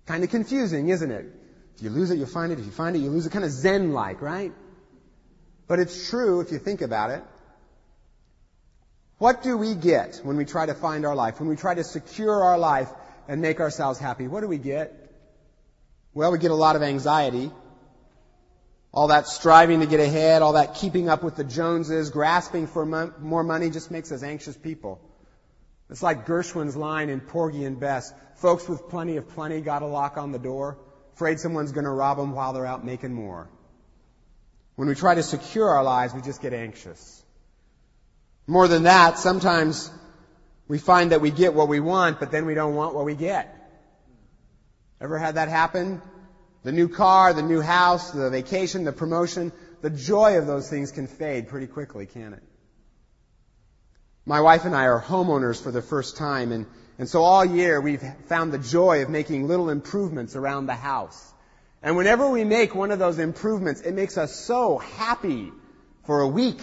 Kind 0.08 0.24
of 0.24 0.30
confusing, 0.30 0.88
isn't 0.88 1.10
it? 1.10 1.26
If 1.76 1.82
you 1.82 1.90
lose 1.90 2.10
it, 2.10 2.16
you'll 2.16 2.26
find 2.26 2.50
it. 2.50 2.58
If 2.58 2.64
you 2.64 2.70
find 2.70 2.96
it, 2.96 3.00
you 3.00 3.10
lose 3.10 3.26
it. 3.26 3.32
Kind 3.32 3.44
of 3.44 3.50
Zen-like, 3.50 4.22
right? 4.22 4.54
But 5.66 5.80
it's 5.80 6.08
true 6.08 6.40
if 6.40 6.50
you 6.50 6.58
think 6.58 6.80
about 6.80 7.10
it. 7.10 7.22
What 9.18 9.42
do 9.42 9.58
we 9.58 9.74
get 9.74 10.22
when 10.22 10.38
we 10.38 10.46
try 10.46 10.64
to 10.64 10.72
find 10.72 11.04
our 11.04 11.14
life? 11.14 11.40
When 11.40 11.48
we 11.50 11.56
try 11.56 11.74
to 11.74 11.84
secure 11.84 12.42
our 12.42 12.56
life 12.56 12.88
and 13.28 13.42
make 13.42 13.60
ourselves 13.60 13.98
happy? 13.98 14.28
What 14.28 14.40
do 14.40 14.48
we 14.48 14.56
get? 14.56 15.12
Well, 16.14 16.32
we 16.32 16.38
get 16.38 16.52
a 16.52 16.60
lot 16.66 16.74
of 16.74 16.82
anxiety. 16.82 17.50
All 18.94 19.08
that 19.08 19.26
striving 19.26 19.80
to 19.80 19.86
get 19.86 20.00
ahead, 20.00 20.40
all 20.40 20.54
that 20.54 20.76
keeping 20.76 21.10
up 21.10 21.22
with 21.22 21.36
the 21.36 21.44
Joneses, 21.44 22.08
grasping 22.08 22.66
for 22.66 22.86
mo- 22.86 23.12
more 23.20 23.44
money 23.44 23.68
just 23.68 23.90
makes 23.90 24.10
us 24.10 24.22
anxious 24.22 24.56
people. 24.56 25.02
It's 25.90 26.02
like 26.02 26.26
Gershwin's 26.26 26.76
line 26.76 27.08
in 27.08 27.20
Porgy 27.20 27.64
and 27.64 27.80
Bess. 27.80 28.12
Folks 28.36 28.68
with 28.68 28.88
plenty 28.88 29.16
of 29.16 29.28
plenty 29.28 29.60
got 29.60 29.82
a 29.82 29.86
lock 29.86 30.16
on 30.16 30.32
the 30.32 30.38
door, 30.38 30.78
afraid 31.14 31.40
someone's 31.40 31.72
going 31.72 31.84
to 31.84 31.90
rob 31.90 32.18
them 32.18 32.32
while 32.32 32.52
they're 32.52 32.66
out 32.66 32.84
making 32.84 33.14
more. 33.14 33.48
When 34.76 34.86
we 34.86 34.94
try 34.94 35.14
to 35.14 35.22
secure 35.22 35.68
our 35.68 35.82
lives, 35.82 36.14
we 36.14 36.20
just 36.20 36.40
get 36.40 36.52
anxious. 36.52 37.24
More 38.46 38.68
than 38.68 38.84
that, 38.84 39.18
sometimes 39.18 39.90
we 40.68 40.78
find 40.78 41.12
that 41.12 41.20
we 41.20 41.30
get 41.30 41.54
what 41.54 41.68
we 41.68 41.80
want, 41.80 42.20
but 42.20 42.30
then 42.30 42.46
we 42.46 42.54
don't 42.54 42.74
want 42.74 42.94
what 42.94 43.04
we 43.04 43.14
get. 43.14 43.54
Ever 45.00 45.18
had 45.18 45.34
that 45.36 45.48
happen? 45.48 46.02
The 46.62 46.72
new 46.72 46.88
car, 46.88 47.32
the 47.32 47.42
new 47.42 47.60
house, 47.60 48.10
the 48.10 48.30
vacation, 48.30 48.84
the 48.84 48.92
promotion, 48.92 49.52
the 49.80 49.90
joy 49.90 50.38
of 50.38 50.46
those 50.46 50.68
things 50.68 50.92
can 50.92 51.06
fade 51.06 51.48
pretty 51.48 51.66
quickly, 51.66 52.06
can 52.06 52.34
it? 52.34 52.42
My 54.28 54.42
wife 54.42 54.66
and 54.66 54.76
I 54.76 54.84
are 54.88 55.00
homeowners 55.00 55.58
for 55.62 55.70
the 55.70 55.80
first 55.80 56.18
time, 56.18 56.52
and, 56.52 56.66
and 56.98 57.08
so 57.08 57.22
all 57.22 57.46
year 57.46 57.80
we've 57.80 58.04
found 58.26 58.52
the 58.52 58.58
joy 58.58 59.00
of 59.00 59.08
making 59.08 59.48
little 59.48 59.70
improvements 59.70 60.36
around 60.36 60.66
the 60.66 60.74
house. 60.74 61.32
And 61.82 61.96
whenever 61.96 62.28
we 62.28 62.44
make 62.44 62.74
one 62.74 62.90
of 62.90 62.98
those 62.98 63.18
improvements, 63.18 63.80
it 63.80 63.94
makes 63.94 64.18
us 64.18 64.36
so 64.36 64.76
happy 64.76 65.50
for 66.04 66.20
a 66.20 66.28
week. 66.28 66.60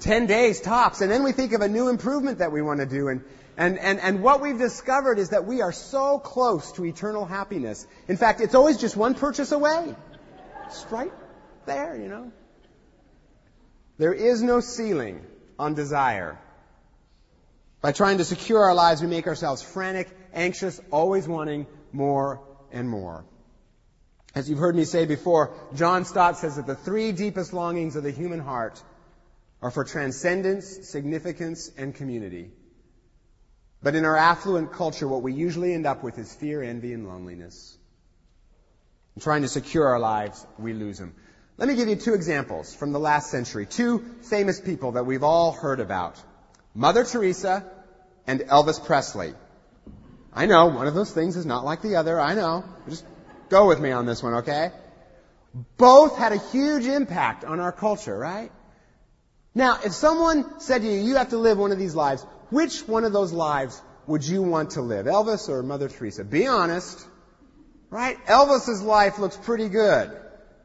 Ten 0.00 0.26
days 0.26 0.60
tops. 0.60 1.00
And 1.00 1.12
then 1.12 1.22
we 1.22 1.30
think 1.30 1.52
of 1.52 1.60
a 1.60 1.68
new 1.68 1.88
improvement 1.88 2.38
that 2.38 2.50
we 2.50 2.60
want 2.60 2.80
to 2.80 2.86
do. 2.86 3.06
And, 3.06 3.22
and, 3.56 3.78
and, 3.78 4.00
and 4.00 4.20
what 4.20 4.40
we've 4.40 4.58
discovered 4.58 5.20
is 5.20 5.28
that 5.28 5.46
we 5.46 5.62
are 5.62 5.70
so 5.70 6.18
close 6.18 6.72
to 6.72 6.84
eternal 6.84 7.24
happiness. 7.24 7.86
In 8.08 8.16
fact, 8.16 8.40
it's 8.40 8.56
always 8.56 8.78
just 8.78 8.96
one 8.96 9.14
purchase 9.14 9.52
away. 9.52 9.94
It's 10.66 10.84
right 10.90 11.12
there, 11.66 11.96
you 11.96 12.08
know. 12.08 12.32
There 13.96 14.12
is 14.12 14.42
no 14.42 14.58
ceiling 14.58 15.24
on 15.62 15.74
desire. 15.74 16.38
By 17.80 17.92
trying 17.92 18.18
to 18.18 18.24
secure 18.24 18.62
our 18.62 18.74
lives, 18.74 19.00
we 19.00 19.08
make 19.08 19.26
ourselves 19.26 19.62
frantic, 19.62 20.08
anxious, 20.34 20.80
always 20.90 21.26
wanting 21.26 21.66
more 21.92 22.40
and 22.72 22.88
more. 22.88 23.24
As 24.34 24.48
you've 24.48 24.58
heard 24.58 24.74
me 24.74 24.84
say 24.84 25.04
before, 25.04 25.54
John 25.74 26.04
Stott 26.04 26.38
says 26.38 26.56
that 26.56 26.66
the 26.66 26.74
three 26.74 27.12
deepest 27.12 27.52
longings 27.52 27.96
of 27.96 28.02
the 28.02 28.10
human 28.10 28.40
heart 28.40 28.82
are 29.60 29.70
for 29.70 29.84
transcendence, 29.84 30.88
significance, 30.88 31.70
and 31.76 31.94
community. 31.94 32.50
But 33.82 33.94
in 33.94 34.04
our 34.04 34.16
affluent 34.16 34.72
culture, 34.72 35.06
what 35.06 35.22
we 35.22 35.32
usually 35.32 35.74
end 35.74 35.86
up 35.86 36.02
with 36.02 36.18
is 36.18 36.34
fear, 36.34 36.62
envy, 36.62 36.92
and 36.92 37.06
loneliness. 37.06 37.76
In 39.16 39.22
trying 39.22 39.42
to 39.42 39.48
secure 39.48 39.86
our 39.86 40.00
lives, 40.00 40.44
we 40.58 40.72
lose 40.72 40.98
them. 40.98 41.14
Let 41.58 41.68
me 41.68 41.74
give 41.76 41.88
you 41.88 41.96
two 41.96 42.14
examples 42.14 42.74
from 42.74 42.92
the 42.92 42.98
last 42.98 43.30
century. 43.30 43.66
Two 43.66 44.04
famous 44.22 44.60
people 44.60 44.92
that 44.92 45.04
we've 45.04 45.22
all 45.22 45.52
heard 45.52 45.80
about. 45.80 46.20
Mother 46.74 47.04
Teresa 47.04 47.64
and 48.26 48.40
Elvis 48.40 48.84
Presley. 48.84 49.34
I 50.32 50.46
know, 50.46 50.66
one 50.66 50.86
of 50.86 50.94
those 50.94 51.10
things 51.10 51.36
is 51.36 51.44
not 51.44 51.64
like 51.64 51.82
the 51.82 51.96
other. 51.96 52.18
I 52.18 52.34
know. 52.34 52.64
Just 52.88 53.04
go 53.50 53.68
with 53.68 53.80
me 53.80 53.90
on 53.92 54.06
this 54.06 54.22
one, 54.22 54.34
okay? 54.36 54.70
Both 55.76 56.16
had 56.16 56.32
a 56.32 56.38
huge 56.38 56.86
impact 56.86 57.44
on 57.44 57.60
our 57.60 57.72
culture, 57.72 58.16
right? 58.16 58.50
Now, 59.54 59.78
if 59.84 59.92
someone 59.92 60.60
said 60.60 60.80
to 60.80 60.88
you, 60.88 60.98
you 60.98 61.16
have 61.16 61.30
to 61.30 61.38
live 61.38 61.58
one 61.58 61.72
of 61.72 61.78
these 61.78 61.94
lives, 61.94 62.24
which 62.48 62.88
one 62.88 63.04
of 63.04 63.12
those 63.12 63.32
lives 63.32 63.80
would 64.06 64.26
you 64.26 64.42
want 64.42 64.70
to 64.72 64.80
live? 64.80 65.04
Elvis 65.04 65.50
or 65.50 65.62
Mother 65.62 65.90
Teresa? 65.90 66.24
Be 66.24 66.46
honest. 66.46 67.06
Right? 67.90 68.16
Elvis's 68.24 68.80
life 68.80 69.18
looks 69.18 69.36
pretty 69.36 69.68
good. 69.68 70.10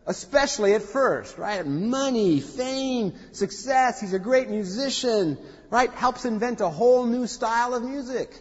Especially 0.07 0.73
at 0.73 0.83
first, 0.83 1.37
right? 1.37 1.67
Money, 1.67 2.39
fame, 2.39 3.13
success. 3.33 3.99
He's 3.99 4.13
a 4.13 4.19
great 4.19 4.49
musician, 4.49 5.37
right? 5.69 5.91
Helps 5.91 6.23
invent 6.23 6.61
a 6.61 6.69
whole 6.69 7.05
new 7.05 7.27
style 7.27 7.75
of 7.75 7.83
music. 7.83 8.31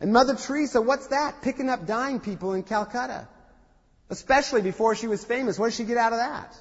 And 0.00 0.10
Mother 0.10 0.34
Teresa, 0.36 0.80
what's 0.80 1.08
that? 1.08 1.42
Picking 1.42 1.68
up 1.68 1.86
dying 1.86 2.18
people 2.18 2.54
in 2.54 2.62
Calcutta. 2.62 3.28
Especially 4.08 4.62
before 4.62 4.94
she 4.94 5.06
was 5.06 5.22
famous. 5.22 5.58
What 5.58 5.66
did 5.66 5.74
she 5.74 5.84
get 5.84 5.98
out 5.98 6.14
of 6.14 6.18
that? 6.18 6.58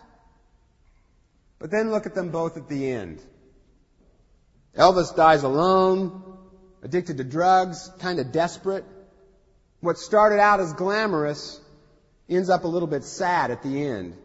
But 1.57 1.71
then 1.71 1.89
look 1.89 2.05
at 2.05 2.13
them 2.13 2.29
both 2.29 2.57
at 2.57 2.67
the 2.67 2.91
end. 2.91 3.21
Elvis 4.77 5.15
dies 5.15 5.43
alone, 5.43 6.21
addicted 6.83 7.17
to 7.17 7.23
drugs, 7.23 7.89
kind 7.99 8.19
of 8.19 8.33
desperate. 8.33 8.83
What 9.79 9.97
started 9.97 10.41
out 10.41 10.59
as 10.59 10.73
glamorous 10.73 11.61
ends 12.29 12.49
up 12.49 12.63
a 12.63 12.67
little 12.67 12.87
bit 12.87 13.03
sad 13.03 13.51
at 13.51 13.63
the 13.63 13.85
end. 13.85 14.15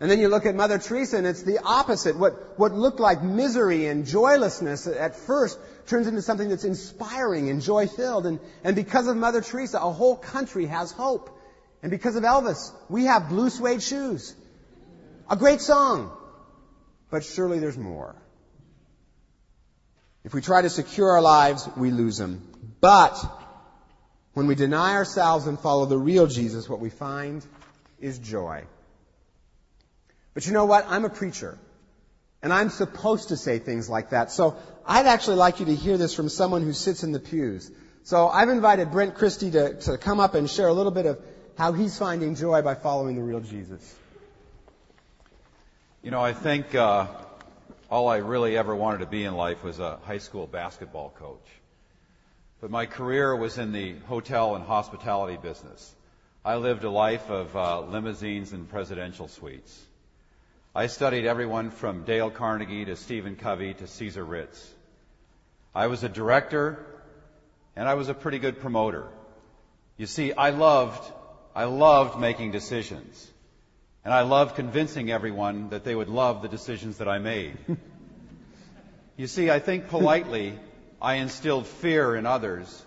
And 0.00 0.10
then 0.10 0.18
you 0.18 0.28
look 0.28 0.46
at 0.46 0.54
Mother 0.54 0.78
Teresa 0.78 1.18
and 1.18 1.26
it's 1.26 1.42
the 1.42 1.58
opposite. 1.62 2.16
What, 2.16 2.58
what 2.58 2.72
looked 2.72 3.00
like 3.00 3.22
misery 3.22 3.86
and 3.86 4.06
joylessness 4.06 4.86
at 4.86 5.14
first 5.14 5.58
turns 5.86 6.06
into 6.06 6.22
something 6.22 6.48
that's 6.48 6.64
inspiring 6.64 7.50
and 7.50 7.60
joy 7.60 7.86
filled. 7.86 8.24
And, 8.24 8.40
and 8.64 8.74
because 8.74 9.08
of 9.08 9.16
Mother 9.16 9.42
Teresa, 9.42 9.78
a 9.78 9.92
whole 9.92 10.16
country 10.16 10.66
has 10.66 10.90
hope. 10.90 11.38
And 11.82 11.90
because 11.90 12.16
of 12.16 12.24
Elvis, 12.24 12.72
we 12.88 13.04
have 13.04 13.28
blue 13.28 13.50
suede 13.50 13.82
shoes. 13.82 14.34
A 15.28 15.36
great 15.36 15.60
song. 15.60 16.10
But 17.10 17.24
surely 17.24 17.58
there's 17.58 17.78
more. 17.78 18.16
If 20.24 20.32
we 20.32 20.40
try 20.40 20.62
to 20.62 20.70
secure 20.70 21.10
our 21.10 21.22
lives, 21.22 21.68
we 21.76 21.90
lose 21.90 22.16
them. 22.16 22.46
But 22.80 23.18
when 24.34 24.46
we 24.46 24.54
deny 24.54 24.94
ourselves 24.94 25.46
and 25.46 25.58
follow 25.58 25.86
the 25.86 25.98
real 25.98 26.26
Jesus, 26.26 26.68
what 26.68 26.80
we 26.80 26.90
find 26.90 27.44
is 28.00 28.18
joy. 28.18 28.64
But 30.34 30.46
you 30.46 30.52
know 30.52 30.66
what? 30.66 30.86
I'm 30.88 31.04
a 31.04 31.10
preacher. 31.10 31.58
And 32.42 32.52
I'm 32.52 32.70
supposed 32.70 33.28
to 33.28 33.36
say 33.36 33.58
things 33.58 33.88
like 33.90 34.10
that. 34.10 34.30
So 34.30 34.56
I'd 34.86 35.06
actually 35.06 35.36
like 35.36 35.60
you 35.60 35.66
to 35.66 35.74
hear 35.74 35.98
this 35.98 36.14
from 36.14 36.28
someone 36.28 36.62
who 36.62 36.72
sits 36.72 37.02
in 37.02 37.12
the 37.12 37.20
pews. 37.20 37.70
So 38.04 38.28
I've 38.28 38.48
invited 38.48 38.90
Brent 38.90 39.14
Christie 39.16 39.50
to, 39.50 39.74
to 39.80 39.98
come 39.98 40.20
up 40.20 40.34
and 40.34 40.48
share 40.48 40.68
a 40.68 40.72
little 40.72 40.92
bit 40.92 41.06
of 41.06 41.20
how 41.58 41.72
he's 41.72 41.98
finding 41.98 42.34
joy 42.34 42.62
by 42.62 42.74
following 42.74 43.16
the 43.16 43.22
real 43.22 43.40
Jesus. 43.40 43.96
You 46.02 46.10
know, 46.10 46.20
I 46.20 46.32
think 46.32 46.74
uh, 46.74 47.08
all 47.90 48.08
I 48.08 48.18
really 48.18 48.56
ever 48.56 48.74
wanted 48.74 48.98
to 48.98 49.06
be 49.06 49.24
in 49.24 49.34
life 49.34 49.62
was 49.62 49.78
a 49.78 49.98
high 50.04 50.18
school 50.18 50.46
basketball 50.46 51.12
coach. 51.18 51.59
But 52.60 52.70
my 52.70 52.84
career 52.84 53.34
was 53.34 53.56
in 53.56 53.72
the 53.72 53.94
hotel 54.06 54.54
and 54.54 54.64
hospitality 54.64 55.38
business. 55.38 55.94
I 56.44 56.56
lived 56.56 56.84
a 56.84 56.90
life 56.90 57.30
of 57.30 57.56
uh, 57.56 57.80
limousines 57.80 58.52
and 58.52 58.68
presidential 58.68 59.28
suites. 59.28 59.78
I 60.74 60.86
studied 60.86 61.26
everyone 61.26 61.70
from 61.70 62.04
Dale 62.04 62.30
Carnegie 62.30 62.84
to 62.84 62.96
Stephen 62.96 63.36
Covey 63.36 63.74
to 63.74 63.86
Caesar 63.86 64.24
Ritz. 64.24 64.72
I 65.74 65.86
was 65.86 66.04
a 66.04 66.08
director 66.08 66.84
and 67.76 67.88
I 67.88 67.94
was 67.94 68.08
a 68.08 68.14
pretty 68.14 68.38
good 68.38 68.60
promoter. 68.60 69.06
You 69.96 70.06
see, 70.06 70.32
I 70.32 70.50
loved, 70.50 71.12
I 71.54 71.64
loved 71.64 72.20
making 72.20 72.52
decisions. 72.52 73.30
And 74.04 74.12
I 74.12 74.22
loved 74.22 74.56
convincing 74.56 75.10
everyone 75.10 75.70
that 75.70 75.84
they 75.84 75.94
would 75.94 76.08
love 76.08 76.42
the 76.42 76.48
decisions 76.48 76.98
that 76.98 77.08
I 77.08 77.18
made. 77.18 77.56
you 79.16 79.26
see, 79.26 79.50
I 79.50 79.58
think 79.58 79.88
politely, 79.88 80.58
I 81.02 81.14
instilled 81.14 81.66
fear 81.66 82.14
in 82.14 82.26
others 82.26 82.84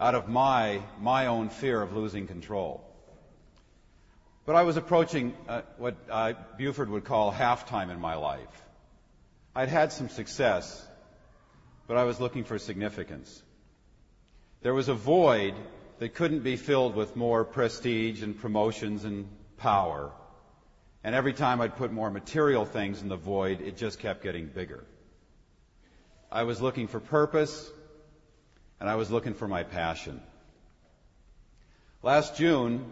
out 0.00 0.14
of 0.14 0.28
my, 0.28 0.80
my 1.00 1.26
own 1.26 1.50
fear 1.50 1.80
of 1.82 1.94
losing 1.94 2.26
control. 2.26 2.82
But 4.46 4.56
I 4.56 4.62
was 4.62 4.76
approaching 4.76 5.34
uh, 5.48 5.62
what 5.76 5.96
uh, 6.10 6.32
Buford 6.56 6.88
would 6.88 7.04
call 7.04 7.32
halftime 7.32 7.90
in 7.90 8.00
my 8.00 8.14
life. 8.14 8.62
I'd 9.54 9.68
had 9.68 9.92
some 9.92 10.08
success, 10.08 10.84
but 11.86 11.96
I 11.96 12.04
was 12.04 12.18
looking 12.18 12.44
for 12.44 12.58
significance. 12.58 13.42
There 14.62 14.74
was 14.74 14.88
a 14.88 14.94
void 14.94 15.54
that 15.98 16.14
couldn't 16.14 16.40
be 16.40 16.56
filled 16.56 16.96
with 16.96 17.16
more 17.16 17.44
prestige 17.44 18.22
and 18.22 18.36
promotions 18.38 19.04
and 19.04 19.28
power. 19.58 20.10
And 21.04 21.14
every 21.14 21.32
time 21.32 21.60
I'd 21.60 21.76
put 21.76 21.92
more 21.92 22.10
material 22.10 22.64
things 22.64 23.02
in 23.02 23.08
the 23.08 23.16
void, 23.16 23.60
it 23.60 23.76
just 23.76 23.98
kept 23.98 24.22
getting 24.22 24.46
bigger. 24.46 24.84
I 26.32 26.44
was 26.44 26.62
looking 26.62 26.86
for 26.86 26.98
purpose, 26.98 27.70
and 28.80 28.88
I 28.88 28.94
was 28.94 29.10
looking 29.10 29.34
for 29.34 29.46
my 29.46 29.64
passion. 29.64 30.18
Last 32.02 32.38
June, 32.38 32.86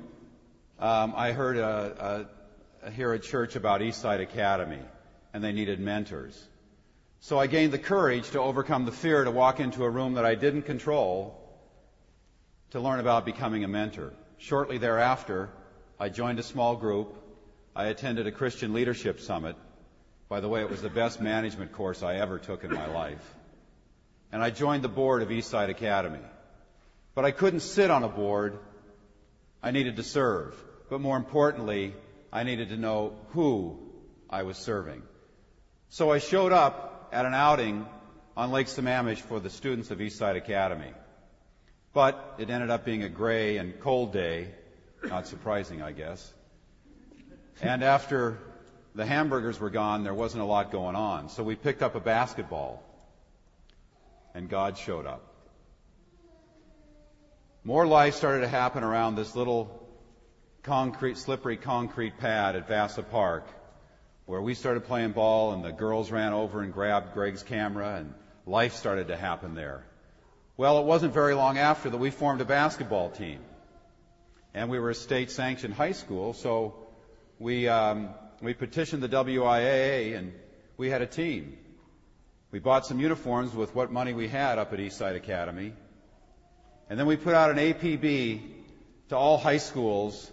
um, 0.79 1.15
I 1.17 1.33
heard 1.33 1.57
a, 1.57 2.29
a, 2.85 2.91
here 2.91 3.15
at 3.15 3.23
church 3.23 3.57
about 3.57 3.81
Eastside 3.81 4.21
Academy, 4.21 4.83
and 5.33 5.43
they 5.43 5.53
needed 5.53 5.81
mentors. 5.81 6.39
So 7.21 7.39
I 7.39 7.47
gained 7.47 7.73
the 7.73 7.79
courage 7.79 8.29
to 8.33 8.41
overcome 8.41 8.85
the 8.85 8.93
fear 8.93 9.25
to 9.25 9.31
walk 9.31 9.59
into 9.59 9.85
a 9.85 9.91
room 9.91 10.15
that 10.15 10.27
I 10.27 10.35
didn't 10.35 10.63
control 10.63 11.41
to 12.73 12.81
learn 12.81 13.01
about 13.01 13.25
becoming 13.25 13.65
a 13.65 13.69
mentor. 13.69 14.13
Shortly 14.37 14.77
thereafter, 14.77 15.49
I 15.99 16.11
joined 16.11 16.39
a 16.41 16.43
small 16.43 16.77
group. 16.77 17.17
I 17.75 17.87
attended 17.87 18.27
a 18.27 18.33
Christian 18.33 18.75
leadership 18.75 19.19
summit. 19.19 19.57
By 20.31 20.39
the 20.39 20.49
way, 20.49 20.61
it 20.61 20.71
was 20.71 20.81
the 20.81 20.89
best 20.89 21.21
management 21.21 21.73
course 21.73 22.05
I 22.05 22.15
ever 22.15 22.39
took 22.39 22.63
in 22.63 22.73
my 22.73 22.87
life. 22.87 23.35
And 24.31 24.41
I 24.41 24.51
joined 24.51 24.85
the 24.85 24.89
board 24.89 25.23
of 25.23 25.29
Eastside 25.29 25.71
Academy. 25.71 26.25
But 27.17 27.25
I 27.25 27.33
couldn't 27.33 27.61
sit 27.61 27.91
on 27.91 28.05
a 28.05 28.09
board. 28.09 28.57
I 29.61 29.73
needed 29.73 29.97
to 29.97 30.05
serve. 30.05 30.55
But 30.89 31.01
more 31.01 31.17
importantly, 31.17 31.95
I 32.33 32.45
needed 32.45 32.69
to 32.69 32.77
know 32.77 33.17
who 33.31 33.81
I 34.31 34.45
was 34.45 34.57
serving. 34.57 35.03
So 35.89 36.13
I 36.13 36.19
showed 36.19 36.53
up 36.53 37.11
at 37.13 37.27
an 37.27 37.35
outing 37.35 37.85
on 38.37 38.53
Lake 38.53 38.69
Sammamish 38.69 39.19
for 39.19 39.41
the 39.41 39.51
students 39.51 39.91
of 39.91 39.99
Eastside 39.99 40.37
Academy. 40.37 40.93
But 41.93 42.37
it 42.39 42.51
ended 42.51 42.71
up 42.71 42.85
being 42.85 43.03
a 43.03 43.09
gray 43.09 43.57
and 43.57 43.81
cold 43.81 44.13
day. 44.13 44.55
Not 45.03 45.27
surprising, 45.27 45.83
I 45.83 45.91
guess. 45.91 46.33
And 47.61 47.83
after 47.83 48.39
the 48.95 49.07
hamburgers 49.07 49.61
were 49.61 49.71
gone, 49.71 50.05
there 50.05 50.15
wasn't 50.15 50.43
a 50.43 50.47
lot 50.47 50.73
going 50.73 50.97
on. 50.97 51.29
So 51.29 51.43
we 51.43 51.57
picked 51.57 51.83
up 51.83 51.95
a 51.95 52.01
basketball. 52.01 52.83
And 54.35 54.49
God 54.49 54.79
showed 54.79 55.07
up. 55.07 55.27
More 57.65 57.87
life 57.87 58.15
started 58.15 58.43
to 58.43 58.49
happen 58.49 58.85
around 58.85 59.17
this 59.17 59.35
little 59.35 59.89
concrete, 60.63 61.19
slippery 61.19 61.57
concrete 61.57 62.19
pad 62.19 62.57
at 62.57 62.69
Vasa 62.69 63.03
Park 63.03 63.47
where 64.31 64.41
we 64.41 64.55
started 64.55 64.85
playing 64.85 65.11
ball 65.11 65.53
and 65.55 65.65
the 65.65 65.73
girls 65.73 66.13
ran 66.13 66.33
over 66.33 66.63
and 66.63 66.73
grabbed 66.73 67.15
Greg's 67.15 67.43
camera 67.43 67.97
and 67.97 68.15
life 68.47 68.75
started 68.75 69.09
to 69.09 69.17
happen 69.17 69.57
there. 69.57 69.85
Well, 70.57 70.79
it 70.79 70.85
wasn't 70.85 71.13
very 71.13 71.35
long 71.35 71.59
after 71.59 71.91
that 71.91 71.99
we 71.99 72.11
formed 72.11 72.41
a 72.41 72.45
basketball 72.45 73.11
team. 73.11 73.41
And 74.55 74.71
we 74.71 74.79
were 74.79 74.91
a 74.91 74.95
state 74.95 75.33
sanctioned 75.33 75.75
high 75.75 75.91
school, 75.91 76.33
so 76.33 76.77
we, 77.41 77.67
um, 77.67 78.11
we 78.41 78.55
petitioned 78.55 79.03
the 79.03 79.09
WIAA 79.09 80.17
and 80.17 80.33
we 80.77 80.91
had 80.91 81.03
a 81.03 81.07
team. 81.07 81.59
We 82.51 82.59
bought 82.59 82.87
some 82.87 82.99
uniforms 82.99 83.55
with 83.55 83.75
what 83.75 83.93
money 83.93 84.13
we 84.13 84.29
had 84.29 84.59
up 84.59 84.73
at 84.73 84.79
Eastside 84.79 85.15
Academy. 85.15 85.73
And 86.89 86.99
then 86.99 87.07
we 87.07 87.17
put 87.17 87.35
out 87.35 87.51
an 87.51 87.59
APB 87.59 88.41
to 89.11 89.17
all 89.17 89.39
high 89.39 89.59
schools 89.59 90.31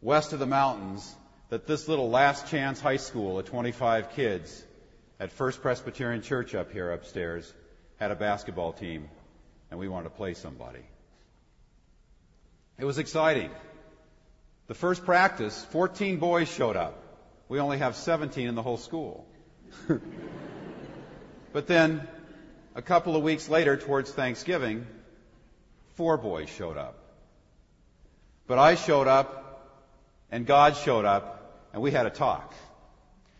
west 0.00 0.32
of 0.32 0.38
the 0.38 0.46
mountains 0.46 1.14
that 1.50 1.66
this 1.66 1.86
little 1.86 2.10
last 2.10 2.48
chance 2.48 2.80
high 2.80 2.96
school 2.96 3.38
of 3.38 3.44
25 3.44 4.10
kids 4.12 4.64
at 5.20 5.30
First 5.30 5.62
Presbyterian 5.62 6.22
Church 6.22 6.54
up 6.54 6.72
here 6.72 6.90
upstairs 6.90 7.52
had 8.00 8.10
a 8.10 8.16
basketball 8.16 8.72
team 8.72 9.08
and 9.70 9.78
we 9.78 9.88
wanted 9.88 10.04
to 10.04 10.14
play 10.16 10.34
somebody. 10.34 10.82
It 12.78 12.84
was 12.84 12.98
exciting. 12.98 13.50
The 14.66 14.74
first 14.74 15.04
practice, 15.04 15.64
14 15.70 16.16
boys 16.16 16.50
showed 16.50 16.76
up. 16.76 17.11
We 17.52 17.60
only 17.60 17.76
have 17.76 17.96
17 17.96 18.48
in 18.48 18.54
the 18.54 18.62
whole 18.62 18.78
school. 18.78 19.26
but 21.52 21.66
then, 21.66 22.08
a 22.74 22.80
couple 22.80 23.14
of 23.14 23.22
weeks 23.22 23.46
later, 23.46 23.76
towards 23.76 24.10
Thanksgiving, 24.10 24.86
four 25.96 26.16
boys 26.16 26.48
showed 26.48 26.78
up. 26.78 26.96
But 28.46 28.58
I 28.58 28.74
showed 28.74 29.06
up, 29.06 29.68
and 30.30 30.46
God 30.46 30.78
showed 30.78 31.04
up, 31.04 31.68
and 31.74 31.82
we 31.82 31.90
had 31.90 32.06
a 32.06 32.10
talk. 32.10 32.54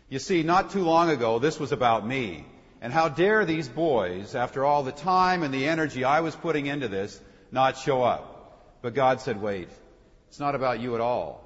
You 0.09 0.19
see, 0.19 0.43
not 0.43 0.69
too 0.69 0.83
long 0.83 1.09
ago, 1.09 1.39
this 1.39 1.59
was 1.59 1.71
about 1.71 2.05
me. 2.05 2.45
And 2.81 2.93
how 2.93 3.09
dare 3.09 3.45
these 3.45 3.67
boys, 3.67 4.35
after 4.35 4.63
all 4.63 4.83
the 4.83 4.91
time 4.91 5.41
and 5.41 5.51
the 5.51 5.67
energy 5.67 6.03
I 6.03 6.19
was 6.19 6.35
putting 6.35 6.67
into 6.67 6.87
this, 6.87 7.19
not 7.51 7.77
show 7.77 8.03
up? 8.03 8.77
But 8.83 8.93
God 8.93 9.21
said, 9.21 9.41
wait, 9.41 9.69
it's 10.27 10.39
not 10.39 10.53
about 10.53 10.79
you 10.79 10.93
at 10.93 11.01
all. 11.01 11.41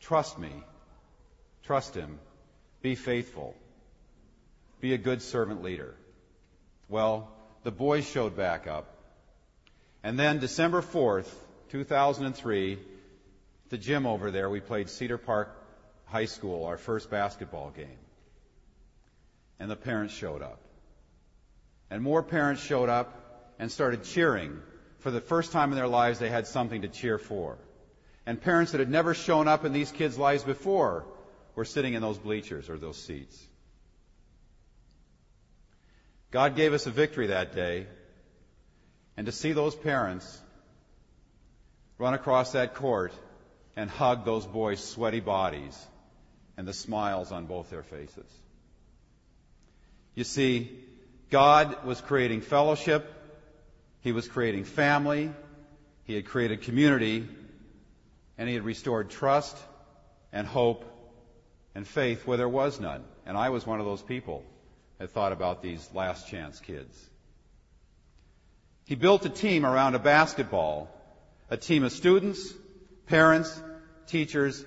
Trust 0.00 0.36
me. 0.36 0.50
Trust 1.72 1.94
Him. 1.94 2.18
Be 2.82 2.94
faithful. 2.94 3.54
Be 4.82 4.92
a 4.92 4.98
good 4.98 5.22
servant 5.22 5.62
leader. 5.62 5.94
Well, 6.90 7.30
the 7.62 7.70
boys 7.70 8.06
showed 8.06 8.36
back 8.36 8.66
up. 8.66 8.94
And 10.02 10.18
then 10.18 10.38
December 10.38 10.82
4th, 10.82 11.32
2003, 11.70 12.78
the 13.70 13.78
gym 13.78 14.04
over 14.04 14.30
there, 14.30 14.50
we 14.50 14.60
played 14.60 14.90
Cedar 14.90 15.16
Park 15.16 15.48
high 16.04 16.26
school, 16.26 16.66
our 16.66 16.76
first 16.76 17.08
basketball 17.08 17.70
game. 17.70 18.02
And 19.58 19.70
the 19.70 19.74
parents 19.74 20.12
showed 20.12 20.42
up. 20.42 20.60
And 21.88 22.02
more 22.02 22.22
parents 22.22 22.62
showed 22.62 22.90
up 22.90 23.54
and 23.58 23.72
started 23.72 24.04
cheering. 24.04 24.60
For 24.98 25.10
the 25.10 25.22
first 25.22 25.52
time 25.52 25.70
in 25.70 25.76
their 25.76 25.88
lives, 25.88 26.18
they 26.18 26.28
had 26.28 26.46
something 26.46 26.82
to 26.82 26.88
cheer 26.88 27.16
for. 27.16 27.56
And 28.26 28.38
parents 28.38 28.72
that 28.72 28.80
had 28.80 28.90
never 28.90 29.14
shown 29.14 29.48
up 29.48 29.64
in 29.64 29.72
these 29.72 29.90
kids' 29.90 30.18
lives 30.18 30.44
before 30.44 31.06
were 31.54 31.64
sitting 31.64 31.94
in 31.94 32.02
those 32.02 32.18
bleachers 32.18 32.68
or 32.68 32.78
those 32.78 32.96
seats. 32.96 33.40
God 36.30 36.56
gave 36.56 36.72
us 36.72 36.86
a 36.86 36.90
victory 36.90 37.28
that 37.28 37.54
day. 37.54 37.86
And 39.16 39.26
to 39.26 39.32
see 39.32 39.52
those 39.52 39.74
parents 39.74 40.40
run 41.98 42.14
across 42.14 42.52
that 42.52 42.74
court 42.74 43.12
and 43.76 43.90
hug 43.90 44.24
those 44.24 44.46
boys' 44.46 44.82
sweaty 44.82 45.20
bodies 45.20 45.78
and 46.56 46.66
the 46.66 46.72
smiles 46.72 47.30
on 47.30 47.46
both 47.46 47.70
their 47.70 47.82
faces. 47.82 48.30
You 50.14 50.24
see, 50.24 50.70
God 51.30 51.84
was 51.84 52.00
creating 52.00 52.40
fellowship, 52.40 53.10
He 54.00 54.12
was 54.12 54.28
creating 54.28 54.64
family, 54.64 55.30
He 56.04 56.14
had 56.14 56.24
created 56.26 56.62
community, 56.62 57.26
and 58.38 58.48
He 58.48 58.54
had 58.54 58.64
restored 58.64 59.10
trust 59.10 59.56
and 60.32 60.46
hope 60.46 60.84
and 61.74 61.86
faith 61.86 62.26
where 62.26 62.36
there 62.36 62.48
was 62.48 62.80
none. 62.80 63.04
And 63.26 63.36
I 63.36 63.50
was 63.50 63.66
one 63.66 63.80
of 63.80 63.86
those 63.86 64.02
people 64.02 64.44
that 64.98 65.10
thought 65.10 65.32
about 65.32 65.62
these 65.62 65.88
last 65.94 66.28
chance 66.28 66.60
kids. 66.60 66.96
He 68.84 68.94
built 68.94 69.24
a 69.24 69.30
team 69.30 69.64
around 69.64 69.94
a 69.94 69.98
basketball, 69.98 70.90
a 71.50 71.56
team 71.56 71.84
of 71.84 71.92
students, 71.92 72.52
parents, 73.06 73.60
teachers, 74.06 74.64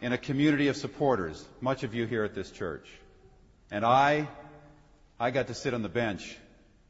and 0.00 0.12
a 0.12 0.18
community 0.18 0.68
of 0.68 0.76
supporters, 0.76 1.46
much 1.60 1.84
of 1.84 1.94
you 1.94 2.06
here 2.06 2.24
at 2.24 2.34
this 2.34 2.50
church. 2.50 2.88
And 3.70 3.84
I, 3.84 4.28
I 5.18 5.30
got 5.30 5.46
to 5.46 5.54
sit 5.54 5.74
on 5.74 5.82
the 5.82 5.88
bench 5.88 6.36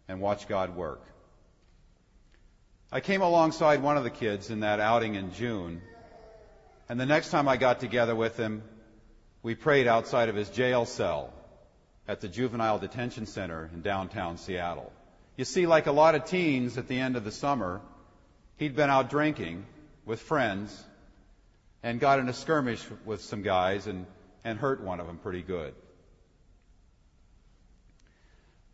and 0.08 0.20
watch 0.20 0.48
God 0.48 0.74
work. 0.74 1.02
I 2.90 3.00
came 3.00 3.22
alongside 3.22 3.82
one 3.82 3.96
of 3.96 4.04
the 4.04 4.10
kids 4.10 4.50
in 4.50 4.60
that 4.60 4.80
outing 4.80 5.14
in 5.14 5.32
June, 5.32 5.80
and 6.88 7.00
the 7.00 7.06
next 7.06 7.30
time 7.30 7.48
I 7.48 7.56
got 7.56 7.80
together 7.80 8.14
with 8.14 8.36
him, 8.36 8.62
we 9.42 9.54
prayed 9.54 9.86
outside 9.86 10.28
of 10.28 10.36
his 10.36 10.48
jail 10.48 10.84
cell 10.84 11.32
at 12.06 12.20
the 12.20 12.28
Juvenile 12.28 12.78
Detention 12.78 13.26
Center 13.26 13.70
in 13.72 13.82
downtown 13.82 14.36
Seattle. 14.36 14.92
You 15.36 15.44
see, 15.44 15.66
like 15.66 15.86
a 15.86 15.92
lot 15.92 16.14
of 16.14 16.24
teens 16.26 16.78
at 16.78 16.88
the 16.88 16.98
end 16.98 17.16
of 17.16 17.24
the 17.24 17.32
summer, 17.32 17.80
he'd 18.56 18.76
been 18.76 18.90
out 18.90 19.10
drinking 19.10 19.64
with 20.04 20.20
friends 20.20 20.84
and 21.82 21.98
got 21.98 22.18
in 22.18 22.28
a 22.28 22.32
skirmish 22.32 22.84
with 23.04 23.22
some 23.22 23.42
guys 23.42 23.86
and, 23.86 24.06
and 24.44 24.58
hurt 24.58 24.82
one 24.82 25.00
of 25.00 25.06
them 25.06 25.18
pretty 25.18 25.42
good. 25.42 25.74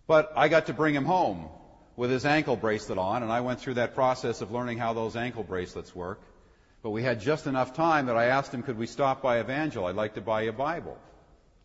But 0.06 0.32
I 0.36 0.48
got 0.48 0.66
to 0.66 0.72
bring 0.72 0.94
him 0.94 1.04
home 1.04 1.48
with 1.96 2.10
his 2.10 2.24
ankle 2.24 2.56
bracelet 2.56 2.98
on, 2.98 3.22
and 3.22 3.32
I 3.32 3.40
went 3.40 3.60
through 3.60 3.74
that 3.74 3.94
process 3.94 4.40
of 4.40 4.50
learning 4.50 4.78
how 4.78 4.92
those 4.92 5.16
ankle 5.16 5.42
bracelets 5.42 5.94
work. 5.94 6.20
But 6.88 6.92
we 6.92 7.02
had 7.02 7.20
just 7.20 7.46
enough 7.46 7.74
time 7.74 8.06
that 8.06 8.16
I 8.16 8.28
asked 8.28 8.54
him, 8.54 8.62
could 8.62 8.78
we 8.78 8.86
stop 8.86 9.20
by 9.20 9.40
Evangel? 9.40 9.84
I'd 9.84 9.94
like 9.94 10.14
to 10.14 10.22
buy 10.22 10.44
a 10.44 10.54
Bible. 10.54 10.96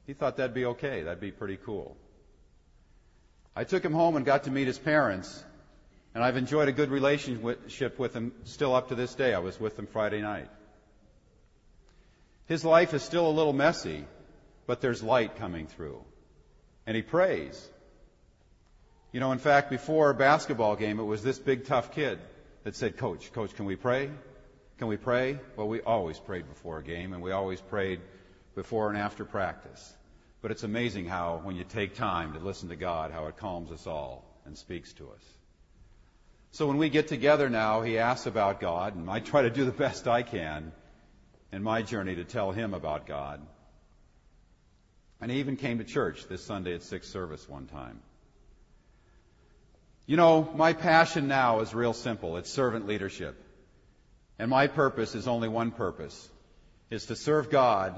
He 0.06 0.12
thought 0.12 0.36
that'd 0.36 0.54
be 0.54 0.66
okay. 0.66 1.04
That'd 1.04 1.22
be 1.22 1.32
pretty 1.32 1.56
cool. 1.56 1.96
I 3.56 3.64
took 3.64 3.86
him 3.86 3.94
home 3.94 4.18
and 4.18 4.26
got 4.26 4.44
to 4.44 4.52
meet 4.52 4.68
his 4.68 4.78
parents, 4.78 5.42
and 6.14 6.22
I've 6.26 6.36
enjoyed 6.36 6.68
a 6.68 6.74
good 6.74 6.90
relationship 6.90 7.98
with 8.00 8.14
him 8.14 8.34
still 8.44 8.76
up 8.76 8.90
to 8.90 8.96
this 8.96 9.16
day. 9.16 9.34
I 9.34 9.40
was 9.40 9.58
with 9.58 9.78
them 9.78 9.88
Friday 9.88 10.20
night. 10.20 10.50
His 12.48 12.66
life 12.66 12.94
is 12.94 13.02
still 13.02 13.26
a 13.26 13.32
little 13.32 13.54
messy, 13.54 14.04
but 14.68 14.82
there's 14.82 15.02
light 15.02 15.38
coming 15.38 15.68
through. 15.68 16.04
And 16.86 16.98
he 16.98 17.02
prays. 17.02 17.66
You 19.14 19.22
know, 19.22 19.32
in 19.32 19.40
fact, 19.40 19.70
before 19.70 20.10
a 20.10 20.14
basketball 20.14 20.76
game, 20.76 21.00
it 21.00 21.04
was 21.04 21.24
this 21.24 21.40
big 21.40 21.66
tough 21.66 21.94
kid 21.94 22.20
that 22.66 22.76
said, 22.76 22.98
Coach, 22.98 23.32
Coach, 23.32 23.56
can 23.56 23.64
we 23.64 23.78
pray? 23.78 24.10
Can 24.84 24.90
we 24.90 24.98
pray? 24.98 25.40
Well, 25.56 25.70
we 25.70 25.80
always 25.80 26.20
prayed 26.20 26.50
before 26.50 26.80
a 26.80 26.84
game, 26.84 27.14
and 27.14 27.24
we 27.24 27.32
always 27.32 27.62
prayed 27.62 28.02
before 28.54 28.90
and 28.90 28.98
after 28.98 29.24
practice. 29.24 29.94
But 30.42 30.52
it's 30.52 30.64
amazing 30.64 31.06
how, 31.06 31.40
when 31.42 31.56
you 31.56 31.64
take 31.64 31.96
time 31.96 32.34
to 32.34 32.40
listen 32.40 32.68
to 32.68 32.76
God, 32.76 33.10
how 33.10 33.28
it 33.28 33.38
calms 33.38 33.72
us 33.72 33.88
all 33.88 34.26
and 34.44 34.58
speaks 34.58 34.92
to 34.96 35.06
us. 35.06 35.24
So 36.52 36.68
when 36.68 36.76
we 36.76 36.90
get 36.90 37.08
together 37.08 37.50
now, 37.50 37.82
he 37.82 37.98
asks 37.98 38.26
about 38.26 38.60
God, 38.60 38.98
and 38.98 39.10
I 39.10 39.22
try 39.22 39.44
to 39.44 39.50
do 39.50 39.64
the 39.64 39.72
best 39.72 40.06
I 40.06 40.22
can 40.22 40.74
in 41.54 41.64
my 41.64 41.82
journey 41.82 42.16
to 42.16 42.26
tell 42.26 42.52
him 42.52 42.74
about 42.74 43.08
God. 43.08 43.40
And 45.22 45.32
he 45.32 45.40
even 45.40 45.56
came 45.56 45.78
to 45.78 45.86
church 45.86 46.28
this 46.28 46.44
Sunday 46.44 46.76
at 46.76 46.84
sixth 46.84 47.10
service 47.10 47.48
one 47.48 47.68
time. 47.68 48.02
You 50.08 50.18
know, 50.18 50.52
my 50.58 50.74
passion 50.74 51.30
now 51.30 51.62
is 51.62 51.74
real 51.74 51.94
simple. 51.94 52.36
It's 52.36 52.52
servant 52.52 52.86
leadership. 52.86 53.40
And 54.44 54.50
my 54.50 54.68
purpose 54.68 55.16
is 55.16 55.26
only 55.26 55.48
one 55.48 55.72
purpose. 55.72 56.30
Is 56.90 57.06
to 57.06 57.16
serve 57.16 57.50
God 57.50 57.96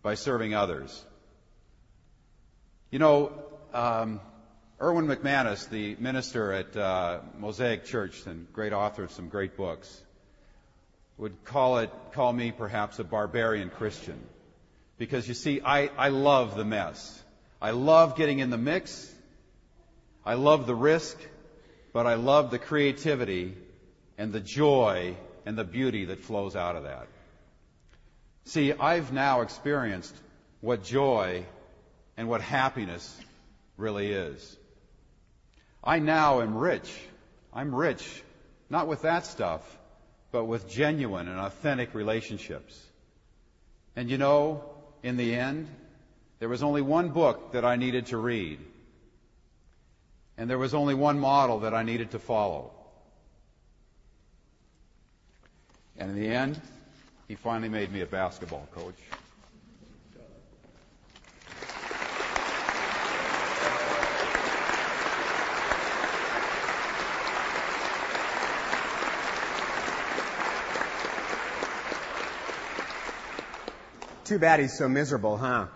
by 0.00 0.14
serving 0.14 0.54
others. 0.54 1.04
You 2.92 3.00
know, 3.00 3.32
um, 3.74 4.20
Erwin 4.80 5.08
McManus, 5.08 5.68
the 5.68 5.96
minister 5.98 6.52
at 6.52 6.76
uh, 6.76 7.18
Mosaic 7.36 7.86
Church 7.86 8.24
and 8.26 8.52
great 8.52 8.72
author 8.72 9.02
of 9.02 9.10
some 9.10 9.28
great 9.28 9.56
books, 9.56 10.00
would 11.18 11.44
call 11.44 11.78
it, 11.78 11.90
call 12.12 12.32
me 12.32 12.52
perhaps 12.52 13.00
a 13.00 13.04
barbarian 13.04 13.68
Christian. 13.68 14.22
Because 14.96 15.26
you 15.26 15.34
see, 15.34 15.60
I, 15.60 15.90
I 15.98 16.10
love 16.10 16.54
the 16.56 16.64
mess. 16.64 17.20
I 17.60 17.72
love 17.72 18.14
getting 18.14 18.38
in 18.38 18.50
the 18.50 18.58
mix. 18.58 19.12
I 20.24 20.34
love 20.34 20.68
the 20.68 20.76
risk, 20.76 21.18
but 21.92 22.06
I 22.06 22.14
love 22.14 22.52
the 22.52 22.60
creativity 22.60 23.56
and 24.16 24.32
the 24.32 24.38
joy 24.38 25.16
and 25.44 25.56
the 25.56 25.64
beauty 25.64 26.06
that 26.06 26.20
flows 26.20 26.56
out 26.56 26.76
of 26.76 26.84
that. 26.84 27.06
See, 28.44 28.72
I've 28.72 29.12
now 29.12 29.42
experienced 29.42 30.14
what 30.60 30.82
joy 30.82 31.44
and 32.16 32.28
what 32.28 32.40
happiness 32.40 33.20
really 33.76 34.12
is. 34.12 34.56
I 35.82 35.98
now 35.98 36.40
am 36.40 36.56
rich. 36.56 36.90
I'm 37.52 37.74
rich, 37.74 38.22
not 38.70 38.88
with 38.88 39.02
that 39.02 39.26
stuff, 39.26 39.62
but 40.30 40.44
with 40.44 40.68
genuine 40.68 41.28
and 41.28 41.38
authentic 41.38 41.94
relationships. 41.94 42.80
And 43.94 44.10
you 44.10 44.18
know, 44.18 44.64
in 45.02 45.16
the 45.16 45.34
end, 45.34 45.68
there 46.38 46.48
was 46.48 46.62
only 46.62 46.82
one 46.82 47.10
book 47.10 47.52
that 47.52 47.64
I 47.64 47.76
needed 47.76 48.06
to 48.06 48.16
read. 48.16 48.58
And 50.38 50.48
there 50.48 50.58
was 50.58 50.74
only 50.74 50.94
one 50.94 51.18
model 51.18 51.60
that 51.60 51.74
I 51.74 51.82
needed 51.82 52.12
to 52.12 52.18
follow. 52.18 52.72
And 56.02 56.18
in 56.18 56.20
the 56.20 56.34
end, 56.34 56.60
he 57.28 57.36
finally 57.36 57.68
made 57.68 57.92
me 57.92 58.00
a 58.00 58.06
basketball 58.06 58.66
coach. 58.74 58.96
Too 74.24 74.40
bad 74.40 74.58
he's 74.58 74.76
so 74.76 74.88
miserable, 74.88 75.36
huh? 75.36 75.66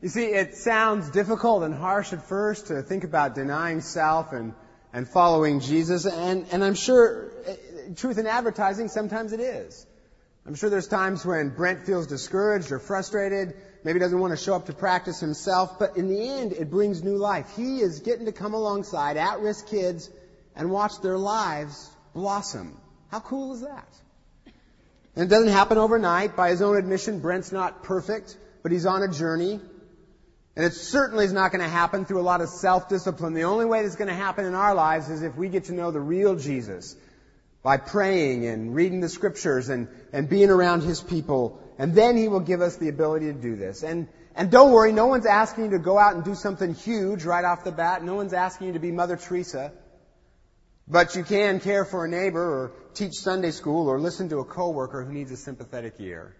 You 0.00 0.08
see, 0.08 0.24
it 0.24 0.54
sounds 0.54 1.10
difficult 1.10 1.62
and 1.62 1.74
harsh 1.74 2.14
at 2.14 2.26
first 2.26 2.68
to 2.68 2.80
think 2.80 3.04
about 3.04 3.34
denying 3.34 3.82
self 3.82 4.32
and, 4.32 4.54
and 4.94 5.06
following 5.06 5.60
Jesus, 5.60 6.06
and, 6.06 6.46
and 6.50 6.64
I'm 6.64 6.72
sure, 6.72 7.29
truth 7.96 8.18
in 8.18 8.26
advertising, 8.26 8.88
sometimes 8.88 9.32
it 9.32 9.40
is. 9.40 9.86
I'm 10.46 10.54
sure 10.54 10.70
there's 10.70 10.88
times 10.88 11.24
when 11.24 11.50
Brent 11.50 11.84
feels 11.84 12.06
discouraged 12.06 12.72
or 12.72 12.78
frustrated, 12.78 13.54
maybe 13.84 13.98
doesn't 13.98 14.18
want 14.18 14.32
to 14.32 14.42
show 14.42 14.54
up 14.54 14.66
to 14.66 14.72
practice 14.72 15.20
himself, 15.20 15.78
but 15.78 15.96
in 15.96 16.08
the 16.08 16.28
end, 16.28 16.52
it 16.52 16.70
brings 16.70 17.02
new 17.04 17.16
life. 17.16 17.52
He 17.56 17.80
is 17.80 18.00
getting 18.00 18.26
to 18.26 18.32
come 18.32 18.54
alongside 18.54 19.16
at-risk 19.16 19.68
kids 19.68 20.10
and 20.56 20.70
watch 20.70 21.00
their 21.02 21.18
lives 21.18 21.90
blossom. 22.14 22.80
How 23.10 23.20
cool 23.20 23.54
is 23.54 23.60
that? 23.60 23.88
And 25.14 25.24
it 25.24 25.28
doesn't 25.28 25.50
happen 25.50 25.76
overnight. 25.76 26.36
By 26.36 26.50
his 26.50 26.62
own 26.62 26.76
admission, 26.76 27.20
Brent's 27.20 27.52
not 27.52 27.82
perfect, 27.82 28.36
but 28.62 28.72
he's 28.72 28.86
on 28.86 29.02
a 29.02 29.08
journey. 29.08 29.60
And 30.56 30.64
it 30.64 30.72
certainly 30.72 31.24
is 31.24 31.32
not 31.32 31.52
going 31.52 31.62
to 31.62 31.68
happen 31.68 32.04
through 32.04 32.20
a 32.20 32.22
lot 32.22 32.40
of 32.40 32.48
self-discipline. 32.48 33.34
The 33.34 33.44
only 33.44 33.66
way 33.66 33.82
that's 33.82 33.96
going 33.96 34.08
to 34.08 34.14
happen 34.14 34.44
in 34.46 34.54
our 34.54 34.74
lives 34.74 35.08
is 35.10 35.22
if 35.22 35.36
we 35.36 35.48
get 35.48 35.64
to 35.64 35.72
know 35.72 35.90
the 35.90 36.00
real 36.00 36.34
Jesus 36.34 36.96
by 37.62 37.76
praying 37.76 38.46
and 38.46 38.74
reading 38.74 39.00
the 39.00 39.08
scriptures 39.08 39.68
and, 39.68 39.88
and 40.12 40.28
being 40.28 40.50
around 40.50 40.82
his 40.82 41.00
people. 41.00 41.60
And 41.78 41.94
then 41.94 42.16
he 42.16 42.28
will 42.28 42.40
give 42.40 42.60
us 42.60 42.76
the 42.76 42.88
ability 42.88 43.26
to 43.26 43.34
do 43.34 43.56
this. 43.56 43.82
And, 43.82 44.08
and 44.34 44.50
don't 44.50 44.72
worry, 44.72 44.92
no 44.92 45.06
one's 45.06 45.26
asking 45.26 45.64
you 45.64 45.70
to 45.72 45.78
go 45.78 45.98
out 45.98 46.14
and 46.14 46.24
do 46.24 46.34
something 46.34 46.74
huge 46.74 47.24
right 47.24 47.44
off 47.44 47.64
the 47.64 47.72
bat. 47.72 48.02
No 48.02 48.14
one's 48.14 48.32
asking 48.32 48.68
you 48.68 48.72
to 48.74 48.78
be 48.78 48.92
Mother 48.92 49.16
Teresa. 49.16 49.72
But 50.88 51.14
you 51.14 51.22
can 51.22 51.60
care 51.60 51.84
for 51.84 52.04
a 52.04 52.08
neighbor 52.08 52.42
or 52.42 52.72
teach 52.94 53.14
Sunday 53.14 53.50
school 53.50 53.88
or 53.88 54.00
listen 54.00 54.28
to 54.30 54.38
a 54.38 54.44
coworker 54.44 55.04
who 55.04 55.12
needs 55.12 55.30
a 55.30 55.36
sympathetic 55.36 55.94
ear. 56.00 56.34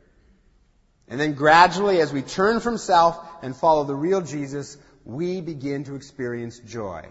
And 1.07 1.21
then 1.21 1.35
gradually, 1.35 2.01
as 2.01 2.13
we 2.13 2.23
turn 2.23 2.61
from 2.61 2.79
self 2.79 3.19
and 3.43 3.55
follow 3.55 3.85
the 3.85 3.95
real 3.95 4.21
Jesus, 4.21 4.77
we 5.05 5.41
begin 5.41 5.85
to 5.85 5.97
experience 5.97 6.59
joy. 6.61 7.07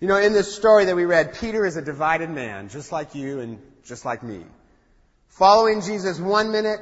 You 0.00 0.08
know, 0.08 0.16
in 0.16 0.32
this 0.32 0.54
story 0.54 0.86
that 0.86 0.96
we 0.96 1.04
read, 1.04 1.34
Peter 1.34 1.64
is 1.64 1.76
a 1.76 1.82
divided 1.82 2.30
man, 2.30 2.68
just 2.68 2.92
like 2.92 3.14
you 3.14 3.40
and 3.40 3.58
just 3.84 4.04
like 4.04 4.22
me. 4.22 4.44
Following 5.28 5.80
Jesus 5.80 6.18
one 6.18 6.52
minute 6.52 6.80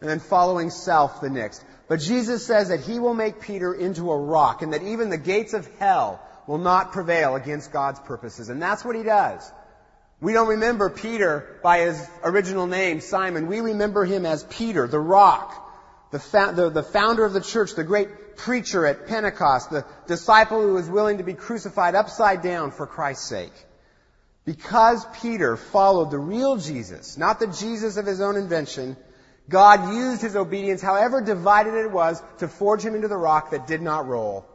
and 0.00 0.08
then 0.08 0.20
following 0.20 0.70
self 0.70 1.20
the 1.20 1.30
next. 1.30 1.64
But 1.88 2.00
Jesus 2.00 2.44
says 2.44 2.68
that 2.68 2.80
he 2.80 2.98
will 2.98 3.14
make 3.14 3.40
Peter 3.40 3.72
into 3.72 4.10
a 4.10 4.18
rock 4.18 4.62
and 4.62 4.72
that 4.72 4.82
even 4.82 5.08
the 5.08 5.18
gates 5.18 5.54
of 5.54 5.68
hell 5.78 6.20
will 6.46 6.58
not 6.58 6.92
prevail 6.92 7.36
against 7.36 7.72
God's 7.72 8.00
purposes. 8.00 8.48
And 8.48 8.60
that's 8.60 8.84
what 8.84 8.96
he 8.96 9.02
does. 9.02 9.50
We 10.20 10.32
don't 10.32 10.48
remember 10.48 10.90
Peter 10.90 11.60
by 11.62 11.80
his 11.80 12.08
original 12.24 12.66
name, 12.66 13.00
Simon. 13.00 13.46
We 13.46 13.60
remember 13.60 14.04
him 14.04 14.26
as 14.26 14.42
Peter, 14.44 14.88
the 14.88 14.98
rock, 14.98 15.54
the, 16.10 16.18
fa- 16.18 16.52
the, 16.54 16.70
the, 16.70 16.82
founder 16.82 17.24
of 17.24 17.32
the 17.32 17.40
church, 17.40 17.74
the 17.74 17.84
great 17.84 18.08
preacher 18.38 18.86
at 18.86 19.06
Pentecost, 19.06 19.70
the 19.70 19.84
disciple 20.06 20.62
who 20.62 20.72
was 20.72 20.88
willing 20.88 21.18
to 21.18 21.24
be 21.24 21.34
crucified 21.34 21.94
upside 21.94 22.42
down 22.42 22.70
for 22.70 22.86
Christ's 22.86 23.26
sake. 23.26 23.52
Because 24.44 25.04
Peter 25.20 25.58
followed 25.58 26.10
the 26.10 26.18
real 26.18 26.56
Jesus, 26.56 27.18
not 27.18 27.38
the 27.38 27.48
Jesus 27.48 27.98
of 27.98 28.06
his 28.06 28.22
own 28.22 28.36
invention, 28.36 28.96
God 29.48 29.92
used 29.92 30.22
his 30.22 30.36
obedience, 30.36 30.80
however 30.80 31.20
divided 31.20 31.74
it 31.74 31.90
was, 31.90 32.22
to 32.38 32.48
forge 32.48 32.82
him 32.82 32.94
into 32.94 33.08
the 33.08 33.16
rock 33.16 33.50
that 33.50 33.66
did 33.66 33.82
not 33.82 34.06
roll. 34.06 34.46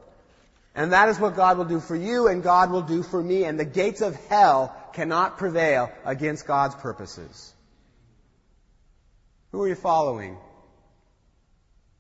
And 0.75 0.91
that 0.93 1.09
is 1.09 1.19
what 1.19 1.35
God 1.35 1.57
will 1.57 1.65
do 1.65 1.79
for 1.79 1.95
you 1.95 2.27
and 2.27 2.41
God 2.41 2.71
will 2.71 2.81
do 2.81 3.03
for 3.03 3.21
me. 3.21 3.43
And 3.43 3.59
the 3.59 3.65
gates 3.65 4.01
of 4.01 4.15
hell 4.27 4.75
cannot 4.93 5.37
prevail 5.37 5.91
against 6.05 6.47
God's 6.47 6.75
purposes. 6.75 7.53
Who 9.51 9.61
are 9.61 9.67
you 9.67 9.75
following? 9.75 10.37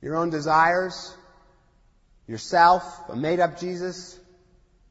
Your 0.01 0.15
own 0.15 0.31
desires? 0.31 1.15
Yourself? 2.27 3.09
A 3.09 3.15
made 3.15 3.39
up 3.39 3.59
Jesus? 3.59 4.19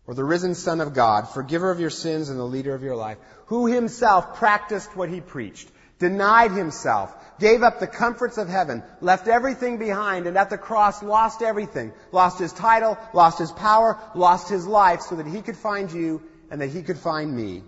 Or 0.06 0.14
the 0.14 0.24
risen 0.24 0.54
Son 0.54 0.80
of 0.80 0.94
God, 0.94 1.28
forgiver 1.28 1.70
of 1.70 1.80
your 1.80 1.90
sins 1.90 2.28
and 2.28 2.38
the 2.38 2.44
leader 2.44 2.74
of 2.74 2.82
your 2.82 2.96
life, 2.96 3.18
who 3.46 3.66
himself 3.66 4.36
practiced 4.36 4.96
what 4.96 5.08
he 5.08 5.20
preached, 5.20 5.68
denied 5.98 6.50
himself, 6.50 7.14
gave 7.38 7.62
up 7.62 7.78
the 7.78 7.86
comforts 7.86 8.36
of 8.36 8.48
heaven, 8.48 8.82
left 9.00 9.28
everything 9.28 9.78
behind, 9.78 10.26
and 10.26 10.36
at 10.36 10.50
the 10.50 10.58
cross 10.58 11.02
lost 11.02 11.40
everything. 11.40 11.92
Lost 12.10 12.38
his 12.38 12.52
title, 12.52 12.98
lost 13.12 13.38
his 13.38 13.52
power, 13.52 13.98
lost 14.14 14.48
his 14.48 14.66
life 14.66 15.02
so 15.02 15.16
that 15.16 15.26
he 15.26 15.40
could 15.40 15.56
find 15.56 15.90
you 15.92 16.22
and 16.50 16.60
that 16.60 16.70
he 16.70 16.82
could 16.82 16.98
find 16.98 17.34
me. 17.34 17.62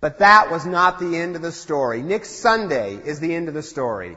But 0.00 0.20
that 0.20 0.50
was 0.50 0.64
not 0.64 0.98
the 0.98 1.16
end 1.16 1.36
of 1.36 1.42
the 1.42 1.52
story. 1.52 2.02
Next 2.02 2.40
Sunday 2.40 2.94
is 2.94 3.20
the 3.20 3.34
end 3.34 3.48
of 3.48 3.54
the 3.54 3.62
story. 3.62 4.16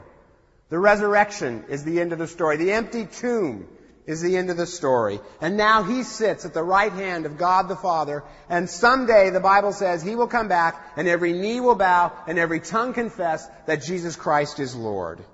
The 0.70 0.78
resurrection 0.78 1.64
is 1.68 1.84
the 1.84 2.00
end 2.00 2.14
of 2.14 2.18
the 2.18 2.26
story. 2.26 2.56
The 2.56 2.72
empty 2.72 3.04
tomb 3.04 3.68
is 4.06 4.20
the 4.20 4.36
end 4.36 4.50
of 4.50 4.56
the 4.56 4.66
story. 4.66 5.20
And 5.40 5.56
now 5.56 5.82
he 5.82 6.02
sits 6.02 6.44
at 6.44 6.54
the 6.54 6.62
right 6.62 6.92
hand 6.92 7.26
of 7.26 7.38
God 7.38 7.68
the 7.68 7.76
Father, 7.76 8.22
and 8.48 8.68
someday 8.68 9.30
the 9.30 9.40
Bible 9.40 9.72
says 9.72 10.02
he 10.02 10.16
will 10.16 10.26
come 10.26 10.48
back, 10.48 10.92
and 10.96 11.08
every 11.08 11.32
knee 11.32 11.60
will 11.60 11.74
bow, 11.74 12.12
and 12.26 12.38
every 12.38 12.60
tongue 12.60 12.92
confess 12.92 13.46
that 13.66 13.82
Jesus 13.82 14.16
Christ 14.16 14.60
is 14.60 14.74
Lord. 14.74 15.24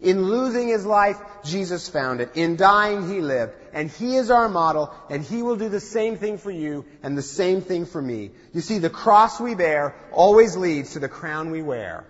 In 0.00 0.28
losing 0.28 0.68
his 0.68 0.84
life, 0.84 1.18
Jesus 1.42 1.88
found 1.88 2.20
it. 2.20 2.32
In 2.34 2.56
dying, 2.56 3.08
he 3.08 3.20
lived. 3.20 3.54
And 3.72 3.90
he 3.90 4.16
is 4.16 4.30
our 4.30 4.48
model, 4.48 4.92
and 5.08 5.22
he 5.22 5.42
will 5.42 5.56
do 5.56 5.70
the 5.70 5.80
same 5.80 6.16
thing 6.16 6.36
for 6.36 6.50
you, 6.50 6.84
and 7.02 7.16
the 7.16 7.22
same 7.22 7.62
thing 7.62 7.86
for 7.86 8.02
me. 8.02 8.32
You 8.52 8.60
see, 8.60 8.78
the 8.78 8.90
cross 8.90 9.40
we 9.40 9.54
bear 9.54 9.94
always 10.12 10.56
leads 10.56 10.92
to 10.92 10.98
the 10.98 11.08
crown 11.08 11.50
we 11.50 11.62
wear. 11.62 12.04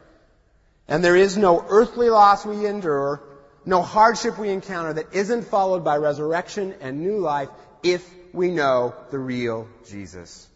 And 0.88 1.04
there 1.04 1.16
is 1.16 1.36
no 1.36 1.64
earthly 1.68 2.10
loss 2.10 2.44
we 2.44 2.66
endure, 2.66 3.22
no 3.66 3.82
hardship 3.82 4.38
we 4.38 4.48
encounter 4.48 4.92
that 4.94 5.12
isn't 5.12 5.42
followed 5.42 5.84
by 5.84 5.96
resurrection 5.96 6.74
and 6.80 7.00
new 7.00 7.18
life 7.18 7.48
if 7.82 8.08
we 8.32 8.50
know 8.50 8.94
the 9.10 9.18
real 9.18 9.68
Jesus. 9.88 10.46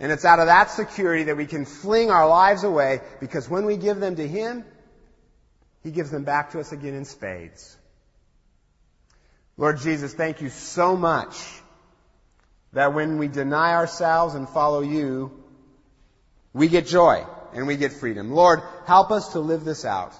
And 0.00 0.10
it's 0.10 0.24
out 0.24 0.40
of 0.40 0.46
that 0.46 0.70
security 0.70 1.24
that 1.24 1.36
we 1.36 1.46
can 1.46 1.64
fling 1.64 2.10
our 2.10 2.26
lives 2.26 2.64
away 2.64 3.00
because 3.20 3.48
when 3.48 3.66
we 3.66 3.76
give 3.76 4.00
them 4.00 4.16
to 4.16 4.26
Him, 4.26 4.64
He 5.84 5.92
gives 5.92 6.10
them 6.10 6.24
back 6.24 6.52
to 6.52 6.60
us 6.60 6.72
again 6.72 6.94
in 6.94 7.04
spades. 7.04 7.76
Lord 9.56 9.78
Jesus, 9.78 10.12
thank 10.14 10.40
you 10.40 10.48
so 10.48 10.96
much 10.96 11.36
that 12.72 12.94
when 12.94 13.18
we 13.18 13.28
deny 13.28 13.74
ourselves 13.74 14.34
and 14.34 14.48
follow 14.48 14.80
you, 14.80 15.30
we 16.52 16.68
get 16.68 16.86
joy 16.86 17.26
and 17.52 17.66
we 17.66 17.76
get 17.76 17.92
freedom. 17.92 18.32
Lord, 18.32 18.60
help 18.86 19.10
us 19.10 19.32
to 19.32 19.40
live 19.40 19.64
this 19.64 19.84
out. 19.84 20.14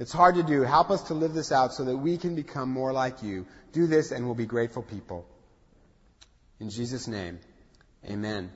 It's 0.00 0.12
hard 0.12 0.36
to 0.36 0.42
do. 0.42 0.62
Help 0.62 0.90
us 0.90 1.02
to 1.08 1.14
live 1.14 1.34
this 1.34 1.52
out 1.52 1.74
so 1.74 1.84
that 1.84 1.96
we 1.96 2.16
can 2.16 2.34
become 2.34 2.70
more 2.70 2.90
like 2.90 3.22
you. 3.22 3.46
Do 3.72 3.86
this 3.86 4.12
and 4.12 4.24
we'll 4.24 4.34
be 4.34 4.46
grateful 4.46 4.82
people. 4.82 5.26
In 6.58 6.70
Jesus' 6.70 7.06
name, 7.06 7.38
amen. 8.04 8.50